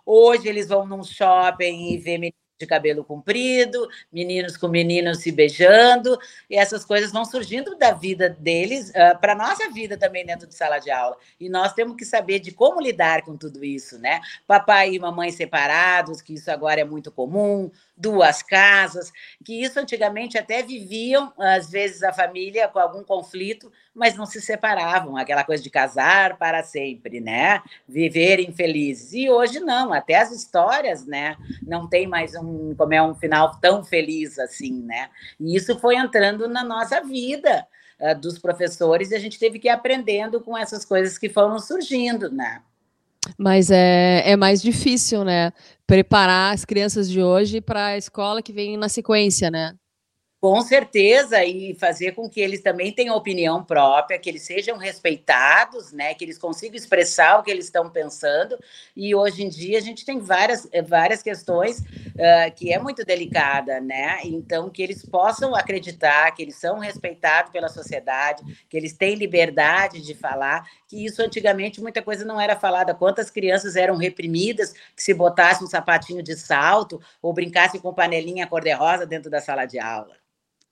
Hoje 0.06 0.48
eles 0.48 0.68
vão 0.68 0.86
num 0.86 1.04
shopping 1.04 1.92
e 1.92 1.98
vê 1.98 2.18
de 2.62 2.66
cabelo 2.66 3.04
comprido, 3.04 3.88
meninos 4.12 4.56
com 4.56 4.68
meninos 4.68 5.18
se 5.18 5.32
beijando, 5.32 6.16
e 6.48 6.56
essas 6.56 6.84
coisas 6.84 7.12
vão 7.12 7.24
surgindo 7.24 7.76
da 7.76 7.92
vida 7.92 8.30
deles 8.30 8.90
uh, 8.90 9.12
ah, 9.12 9.14
para 9.16 9.34
nossa 9.34 9.68
vida 9.70 9.96
também 9.96 10.24
dentro 10.24 10.46
de 10.46 10.54
sala 10.54 10.78
de 10.78 10.90
aula. 10.90 11.16
E 11.38 11.48
nós 11.48 11.72
temos 11.72 11.96
que 11.96 12.04
saber 12.04 12.38
de 12.38 12.52
como 12.52 12.80
lidar 12.80 13.22
com 13.22 13.36
tudo 13.36 13.64
isso, 13.64 13.98
né? 13.98 14.20
Papai 14.46 14.94
e 14.94 14.98
mamãe 14.98 15.32
separados, 15.32 16.22
que 16.22 16.34
isso 16.34 16.50
agora 16.50 16.80
é 16.80 16.84
muito 16.84 17.10
comum, 17.10 17.70
duas 18.02 18.42
casas, 18.42 19.12
que 19.44 19.62
isso 19.62 19.78
antigamente 19.78 20.36
até 20.36 20.60
viviam, 20.60 21.32
às 21.38 21.70
vezes, 21.70 22.02
a 22.02 22.12
família 22.12 22.66
com 22.66 22.80
algum 22.80 23.04
conflito, 23.04 23.70
mas 23.94 24.16
não 24.16 24.26
se 24.26 24.40
separavam, 24.40 25.16
aquela 25.16 25.44
coisa 25.44 25.62
de 25.62 25.70
casar 25.70 26.36
para 26.36 26.64
sempre, 26.64 27.20
né? 27.20 27.62
Viverem 27.88 28.52
felizes. 28.52 29.12
E 29.12 29.30
hoje 29.30 29.60
não, 29.60 29.92
até 29.92 30.16
as 30.16 30.32
histórias, 30.32 31.06
né? 31.06 31.36
Não 31.62 31.88
tem 31.88 32.08
mais 32.08 32.34
um, 32.34 32.74
como 32.74 32.92
é 32.92 33.00
um 33.00 33.14
final 33.14 33.56
tão 33.60 33.84
feliz 33.84 34.36
assim, 34.36 34.82
né? 34.82 35.08
E 35.38 35.54
isso 35.54 35.78
foi 35.78 35.94
entrando 35.94 36.48
na 36.48 36.64
nossa 36.64 37.00
vida 37.02 37.64
uh, 38.00 38.18
dos 38.18 38.36
professores 38.36 39.12
e 39.12 39.14
a 39.14 39.20
gente 39.20 39.38
teve 39.38 39.60
que 39.60 39.68
ir 39.68 39.70
aprendendo 39.70 40.40
com 40.40 40.58
essas 40.58 40.84
coisas 40.84 41.16
que 41.16 41.28
foram 41.28 41.60
surgindo, 41.60 42.32
né? 42.32 42.62
Mas 43.38 43.70
é, 43.70 44.22
é 44.24 44.36
mais 44.36 44.60
difícil, 44.62 45.24
né? 45.24 45.52
Preparar 45.86 46.54
as 46.54 46.64
crianças 46.64 47.08
de 47.08 47.22
hoje 47.22 47.60
para 47.60 47.86
a 47.86 47.96
escola 47.98 48.42
que 48.42 48.52
vem 48.52 48.76
na 48.76 48.88
sequência, 48.88 49.50
né? 49.50 49.74
Com 50.44 50.60
certeza, 50.60 51.44
e 51.44 51.72
fazer 51.74 52.16
com 52.16 52.28
que 52.28 52.40
eles 52.40 52.60
também 52.60 52.92
tenham 52.92 53.14
opinião 53.14 53.62
própria, 53.62 54.18
que 54.18 54.28
eles 54.28 54.42
sejam 54.42 54.76
respeitados, 54.76 55.92
né? 55.92 56.14
Que 56.14 56.24
eles 56.24 56.36
consigam 56.36 56.74
expressar 56.74 57.38
o 57.38 57.44
que 57.44 57.50
eles 57.50 57.66
estão 57.66 57.88
pensando. 57.88 58.58
E 58.96 59.14
hoje 59.14 59.44
em 59.44 59.48
dia 59.48 59.78
a 59.78 59.80
gente 59.80 60.04
tem 60.04 60.18
várias, 60.18 60.66
eh, 60.72 60.82
várias 60.82 61.22
questões 61.22 61.78
uh, 61.78 62.52
que 62.56 62.72
é 62.72 62.78
muito 62.80 63.04
delicada, 63.04 63.80
né? 63.80 64.18
Então, 64.24 64.68
que 64.68 64.82
eles 64.82 65.06
possam 65.06 65.54
acreditar 65.54 66.32
que 66.32 66.42
eles 66.42 66.56
são 66.56 66.80
respeitados 66.80 67.52
pela 67.52 67.68
sociedade, 67.68 68.42
que 68.68 68.76
eles 68.76 68.94
têm 68.94 69.14
liberdade 69.14 70.00
de 70.02 70.12
falar, 70.12 70.68
que 70.88 71.04
isso 71.04 71.22
antigamente 71.22 71.80
muita 71.80 72.02
coisa 72.02 72.24
não 72.24 72.40
era 72.40 72.56
falada. 72.56 72.92
Quantas 72.96 73.30
crianças 73.30 73.76
eram 73.76 73.96
reprimidas 73.96 74.72
que 74.96 75.02
se 75.04 75.14
botasse 75.14 75.62
um 75.62 75.68
sapatinho 75.68 76.20
de 76.20 76.34
salto 76.34 77.00
ou 77.22 77.32
brincasse 77.32 77.78
com 77.78 77.94
panelinha 77.94 78.44
cor-de-rosa 78.48 79.06
dentro 79.06 79.30
da 79.30 79.40
sala 79.40 79.66
de 79.66 79.78
aula. 79.78 80.20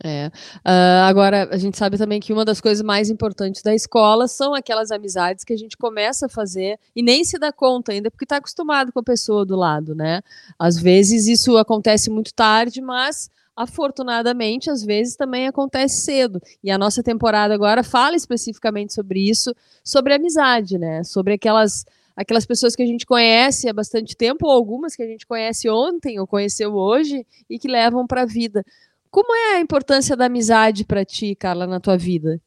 É. 0.03 0.29
Uh, 0.59 1.05
agora, 1.07 1.49
a 1.51 1.59
gente 1.59 1.77
sabe 1.77 1.99
também 1.99 2.21
que 2.21 2.33
uma 2.33 2.45
das 2.45 2.61
coisas 2.61 2.83
mais 2.83 3.11
importantes 3.11 3.63
da 3.63 3.75
escola 3.75 4.27
são 4.27 4.55
aquelas 4.55 4.91
amizades 4.91 5.45
que 5.45 5.53
a 5.53 5.57
gente 5.59 5.77
começa 5.77 6.27
a 6.27 6.29
fazer 6.29 6.79
e 6.97 7.03
nem 7.03 7.23
se 7.23 7.39
dá 7.39 7.53
conta 7.53 7.93
ainda, 7.93 8.11
porque 8.11 8.25
está 8.25 8.37
acostumado 8.37 8.93
com 8.93 9.01
a 9.01 9.03
pessoa 9.03 9.45
do 9.45 9.57
lado, 9.57 9.95
né? 9.95 10.23
Às 10.59 10.79
vezes 10.79 11.27
isso 11.27 11.59
acontece 11.59 12.09
muito 12.09 12.33
tarde, 12.33 12.81
mas 12.81 13.31
afortunadamente, 13.55 14.71
às 14.71 14.83
vezes 14.83 15.17
também 15.17 15.47
acontece 15.47 16.03
cedo. 16.03 16.41
E 16.65 16.71
a 16.71 16.79
nossa 16.79 17.03
temporada 17.03 17.53
agora 17.53 17.83
fala 17.85 18.17
especificamente 18.17 18.95
sobre 18.95 19.29
isso, 19.29 19.55
sobre 19.85 20.15
amizade, 20.15 20.79
né? 20.79 21.05
Sobre 21.05 21.35
aquelas 21.35 21.85
aquelas 22.17 22.45
pessoas 22.45 22.77
que 22.77 22.83
a 22.83 22.87
gente 22.87 23.07
conhece 23.07 23.67
há 23.67 23.73
bastante 23.73 24.15
tempo, 24.15 24.47
ou 24.47 24.53
algumas 24.53 24.95
que 24.95 25.03
a 25.03 25.07
gente 25.07 25.27
conhece 25.27 25.71
ontem 25.71 26.21
ou 26.21 26.27
conheceu 26.27 26.75
hoje 26.75 27.27
e 27.49 27.59
que 27.59 27.67
levam 27.67 28.07
para 28.07 28.23
a 28.23 28.27
vida. 28.27 28.63
Como 29.11 29.35
é 29.35 29.57
a 29.57 29.61
importância 29.61 30.16
da 30.16 30.27
amizade 30.27 30.85
para 30.85 31.05
ti, 31.05 31.35
Carla, 31.35 31.66
na 31.66 31.81
tua 31.81 31.96
vida? 31.96 32.40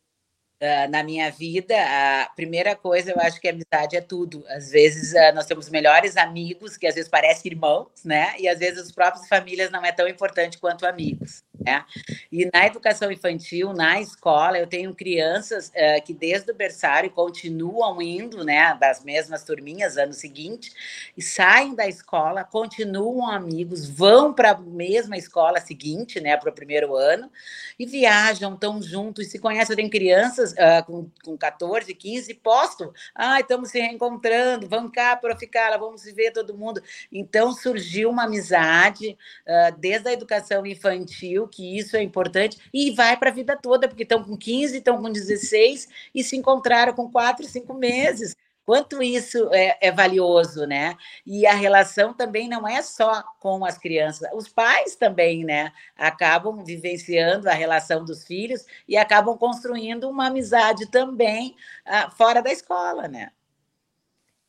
uh, 0.63 0.89
na 0.89 1.04
minha 1.04 1.30
vida, 1.30 1.76
a 1.76 2.30
primeira 2.36 2.76
coisa, 2.76 3.12
eu 3.12 3.19
acho 3.19 3.39
que 3.39 3.47
a 3.47 3.52
amizade 3.52 3.97
é 3.97 4.02
tudo. 4.02 4.43
Às 4.47 4.71
vezes 4.71 5.12
uh, 5.12 5.36
nós 5.36 5.45
temos 5.45 5.69
melhores 5.69 6.15
amigos, 6.15 6.78
que 6.78 6.88
às 6.88 6.95
vezes 6.95 7.10
parecem 7.10 7.52
irmãos, 7.52 7.89
né? 8.06 8.34
E 8.39 8.47
às 8.47 8.60
vezes 8.60 8.82
os 8.86 8.91
próprios 8.91 9.28
famílias 9.28 9.69
não 9.69 9.84
é 9.84 9.91
tão 9.91 10.08
importante 10.08 10.58
quanto 10.58 10.86
amigos. 10.86 11.43
Né? 11.65 11.86
E 12.32 12.49
na 12.52 12.65
educação 12.65 13.12
infantil, 13.12 13.73
na 13.73 14.02
escola, 14.02 14.58
eu 14.58 14.67
tenho 14.67 14.93
crianças 14.93 15.69
uh, 15.69 16.04
que 16.04 16.13
desde 16.13 16.52
o 16.52 16.56
berçário 16.56 17.10
continuam 17.10 18.02
indo, 18.02 18.43
né, 18.43 18.78
das 18.80 19.04
mesmas 19.04 19.43
turminhas 19.43 19.97
ano 19.97 20.13
seguinte, 20.13 20.71
e 21.15 21.21
saem 21.21 21.73
da 21.73 21.88
escola, 21.88 22.43
continuam 22.43 23.28
amigos, 23.30 23.88
vão 23.88 24.34
para 24.34 24.52
a 24.52 24.58
mesma 24.58 25.17
escola 25.17 25.60
seguinte, 25.62 26.19
né, 26.19 26.36
para 26.36 26.49
o 26.49 26.54
primeiro 26.54 26.95
ano, 26.95 27.32
e 27.80 27.86
viajam, 27.86 28.54
estão 28.54 28.82
juntos, 28.82 29.28
se 29.28 29.39
conhecem. 29.39 29.73
Eu 29.73 29.78
tenho 29.78 29.89
crianças 29.89 30.52
uh, 30.54 30.86
com, 30.86 31.10
com 31.23 31.38
14, 31.38 31.93
15, 31.93 32.34
postam, 32.36 32.91
ah, 33.15 33.39
estamos 33.39 33.69
se 33.69 33.80
reencontrando, 33.80 34.67
vamos 34.67 34.91
cá 34.91 35.15
para 35.15 35.36
ficar, 35.38 35.78
vamos 35.78 36.02
se 36.02 36.12
ver 36.12 36.32
todo 36.32 36.58
mundo. 36.58 36.82
Então 37.12 37.54
surgiu 37.54 38.10
uma 38.10 38.23
amizade 38.23 39.17
uh, 39.47 39.78
desde 39.78 40.10
a 40.10 40.13
educação 40.13 40.65
infantil 40.65 41.47
que 41.54 41.78
isso 41.78 41.96
é 41.96 42.04
importante, 42.04 42.58
e 42.74 42.92
vai 42.92 43.18
para 43.18 43.30
a 43.30 43.34
vida 43.34 43.56
toda, 43.56 43.88
porque 43.88 44.04
estão 44.04 44.24
com 44.24 44.38
15, 44.38 44.78
estão 44.78 45.02
com 45.02 45.12
16 45.12 45.88
e 46.13 46.24
se 46.24 46.36
encontraram 46.36 46.94
com 46.94 47.12
4, 47.12 47.46
5 47.46 47.74
meses. 47.74 48.36
Quanto 48.66 49.04
isso 49.04 49.50
é, 49.52 49.78
é, 49.82 49.92
valioso, 49.92 50.66
né? 50.66 50.96
E 51.26 51.46
a 51.46 51.54
relação 51.54 52.13
também 52.13 52.48
não 52.48 52.66
é 52.66 52.82
só 52.82 53.22
com 53.39 53.66
as 53.66 53.78
crianças, 53.78 54.30
os 54.34 54.48
pais 54.48 54.96
também, 54.96 55.44
né? 55.44 55.72
Acabam 55.98 56.63
vivenciando 56.63 57.50
a 57.50 57.54
relação 57.54 58.06
dos 58.06 58.24
filhos 58.26 58.66
e 58.88 58.96
acabam 58.96 59.38
construindo 59.38 60.10
uma 60.10 60.28
amizade 60.28 60.89
também 60.89 61.58
uh, 61.86 62.10
fora 62.16 62.42
da 62.42 62.52
escola, 62.54 63.08
né? 63.08 63.32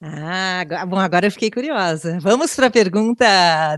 Ah, 0.07 0.85
bom, 0.87 0.99
agora 0.99 1.27
eu 1.27 1.31
fiquei 1.31 1.51
curiosa. 1.51 2.19
Vamos 2.21 2.55
para 2.55 2.67
a 2.67 2.71
pergunta 2.71 3.25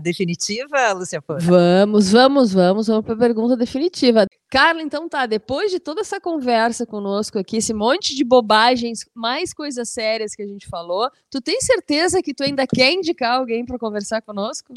definitiva, 0.03 0.91
Lúcia 0.91 1.21
Porra? 1.21 1.39
Vamos, 1.39 2.11
vamos, 2.11 2.53
vamos, 2.53 2.87
vamos 2.87 3.05
para 3.05 3.13
a 3.13 3.17
pergunta 3.17 3.55
definitiva. 3.55 4.25
Carla, 4.49 4.81
então 4.81 5.07
tá, 5.07 5.25
depois 5.25 5.71
de 5.71 5.79
toda 5.79 6.01
essa 6.01 6.19
conversa 6.19 6.85
conosco 6.85 7.39
aqui, 7.39 7.57
esse 7.57 7.73
monte 7.73 8.13
de 8.13 8.25
bobagens, 8.25 9.05
mais 9.15 9.53
coisas 9.53 9.87
sérias 9.87 10.35
que 10.35 10.41
a 10.41 10.47
gente 10.47 10.67
falou, 10.67 11.09
tu 11.29 11.39
tem 11.39 11.61
certeza 11.61 12.21
que 12.21 12.33
tu 12.33 12.43
ainda 12.43 12.67
quer 12.67 12.91
indicar 12.91 13.37
alguém 13.37 13.65
para 13.65 13.79
conversar 13.79 14.21
conosco? 14.21 14.73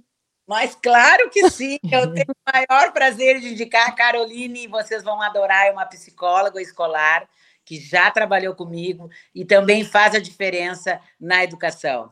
Mas 0.47 0.77
claro 0.81 1.31
que 1.31 1.51
sim, 1.51 1.81
eu 1.91 2.13
tenho 2.13 2.27
o 2.29 2.53
maior 2.53 2.93
prazer 2.93 3.41
de 3.41 3.49
indicar 3.49 3.89
a 3.89 3.93
Caroline, 3.93 4.69
vocês 4.69 5.03
vão 5.03 5.21
adorar, 5.21 5.67
é 5.67 5.73
uma 5.73 5.87
psicóloga 5.87 6.63
escolar 6.63 7.29
que 7.71 7.79
já 7.79 8.11
trabalhou 8.11 8.53
comigo 8.53 9.09
e 9.33 9.45
também 9.45 9.85
faz 9.85 10.13
a 10.17 10.19
diferença 10.19 11.01
na 11.21 11.45
educação. 11.45 12.11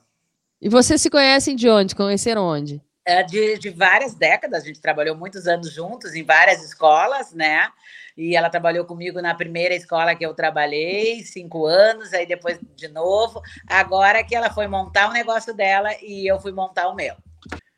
E 0.62 0.68
vocês 0.68 1.02
se 1.02 1.10
conhecem 1.10 1.56
de 1.56 1.68
onde? 1.68 1.96
Conheceram 1.96 2.44
onde? 2.44 2.80
É 3.04 3.24
de, 3.24 3.58
de 3.58 3.68
várias 3.68 4.14
décadas, 4.14 4.62
a 4.62 4.66
gente 4.66 4.80
trabalhou 4.80 5.16
muitos 5.16 5.48
anos 5.48 5.72
juntos 5.72 6.14
em 6.14 6.22
várias 6.22 6.62
escolas, 6.62 7.32
né? 7.32 7.68
E 8.16 8.36
ela 8.36 8.48
trabalhou 8.48 8.84
comigo 8.84 9.20
na 9.20 9.34
primeira 9.34 9.74
escola 9.74 10.14
que 10.14 10.24
eu 10.24 10.32
trabalhei, 10.32 11.24
cinco 11.24 11.66
anos, 11.66 12.14
aí 12.14 12.24
depois 12.24 12.60
de 12.76 12.86
novo. 12.86 13.42
Agora 13.66 14.22
que 14.22 14.36
ela 14.36 14.50
foi 14.50 14.68
montar 14.68 15.10
o 15.10 15.12
negócio 15.12 15.52
dela 15.52 15.90
e 16.00 16.30
eu 16.30 16.38
fui 16.38 16.52
montar 16.52 16.86
o 16.86 16.94
meu. 16.94 17.16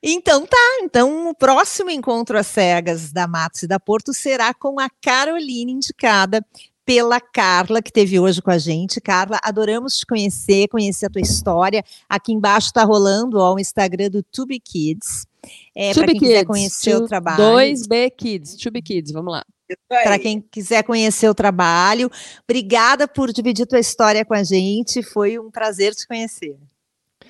Então 0.03 0.47
tá, 0.47 0.79
então 0.83 1.31
o 1.31 1.35
próximo 1.35 1.91
encontro 1.91 2.37
às 2.37 2.47
cegas 2.47 3.11
da 3.11 3.27
Matos 3.27 3.63
e 3.63 3.67
da 3.67 3.81
Porto 3.81 4.13
será 4.13 4.53
com 4.53 4.79
a 4.79 4.89
Carolina 5.03 5.71
indicada 5.71 6.45
pela 6.91 7.21
Carla, 7.21 7.81
que 7.81 7.93
teve 7.93 8.19
hoje 8.19 8.43
com 8.43 8.51
a 8.51 8.59
gente. 8.59 9.01
Carla, 9.01 9.39
adoramos 9.45 9.99
te 9.99 10.05
conhecer, 10.05 10.67
conhecer 10.67 11.07
a 11.07 11.09
tua 11.09 11.21
história. 11.21 11.85
Aqui 12.09 12.33
embaixo 12.33 12.67
está 12.67 12.83
rolando 12.83 13.39
ó, 13.39 13.55
o 13.55 13.61
Instagram 13.61 14.11
do 14.11 14.25
Tube 14.25 14.59
Kids. 14.59 15.25
É, 15.73 15.95
para 15.95 16.07
quem 16.07 16.15
Kids, 16.15 16.29
quiser 16.29 16.45
conhecer 16.45 16.97
o 16.97 17.07
trabalho. 17.07 17.39
2B 17.39 18.11
Kids, 18.17 18.57
Tube 18.57 18.83
Kids, 18.83 19.13
vamos 19.13 19.33
lá. 19.33 19.45
Para 19.89 20.19
quem 20.19 20.41
quiser 20.41 20.83
conhecer 20.83 21.29
o 21.29 21.35
trabalho. 21.35 22.11
Obrigada 22.43 23.07
por 23.07 23.33
dividir 23.33 23.69
tua 23.69 23.79
história 23.79 24.25
com 24.25 24.35
a 24.35 24.43
gente. 24.43 25.01
Foi 25.01 25.39
um 25.39 25.49
prazer 25.49 25.95
te 25.95 26.09
conhecer. 26.09 26.59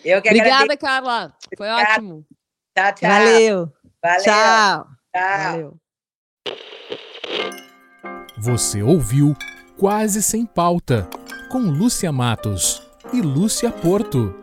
Eu 0.03 0.23
que 0.23 0.29
Obrigada, 0.31 0.55
agradeço. 0.55 0.79
Carla. 0.79 1.35
Foi 1.55 1.69
Obrigada. 1.69 1.93
ótimo. 1.99 2.27
Tchau, 2.75 2.95
tchau. 2.95 3.11
Valeu. 3.11 3.73
Valeu. 4.03 4.23
Tchau. 4.25 4.87
Tchau. 5.13 5.79
Valeu. 6.47 7.61
Você 8.43 8.83
ouviu 8.83 9.37
Quase 9.77 10.23
Sem 10.23 10.47
Pauta, 10.47 11.07
com 11.51 11.59
Lúcia 11.59 12.11
Matos 12.11 12.81
e 13.13 13.21
Lúcia 13.21 13.71
Porto. 13.71 14.35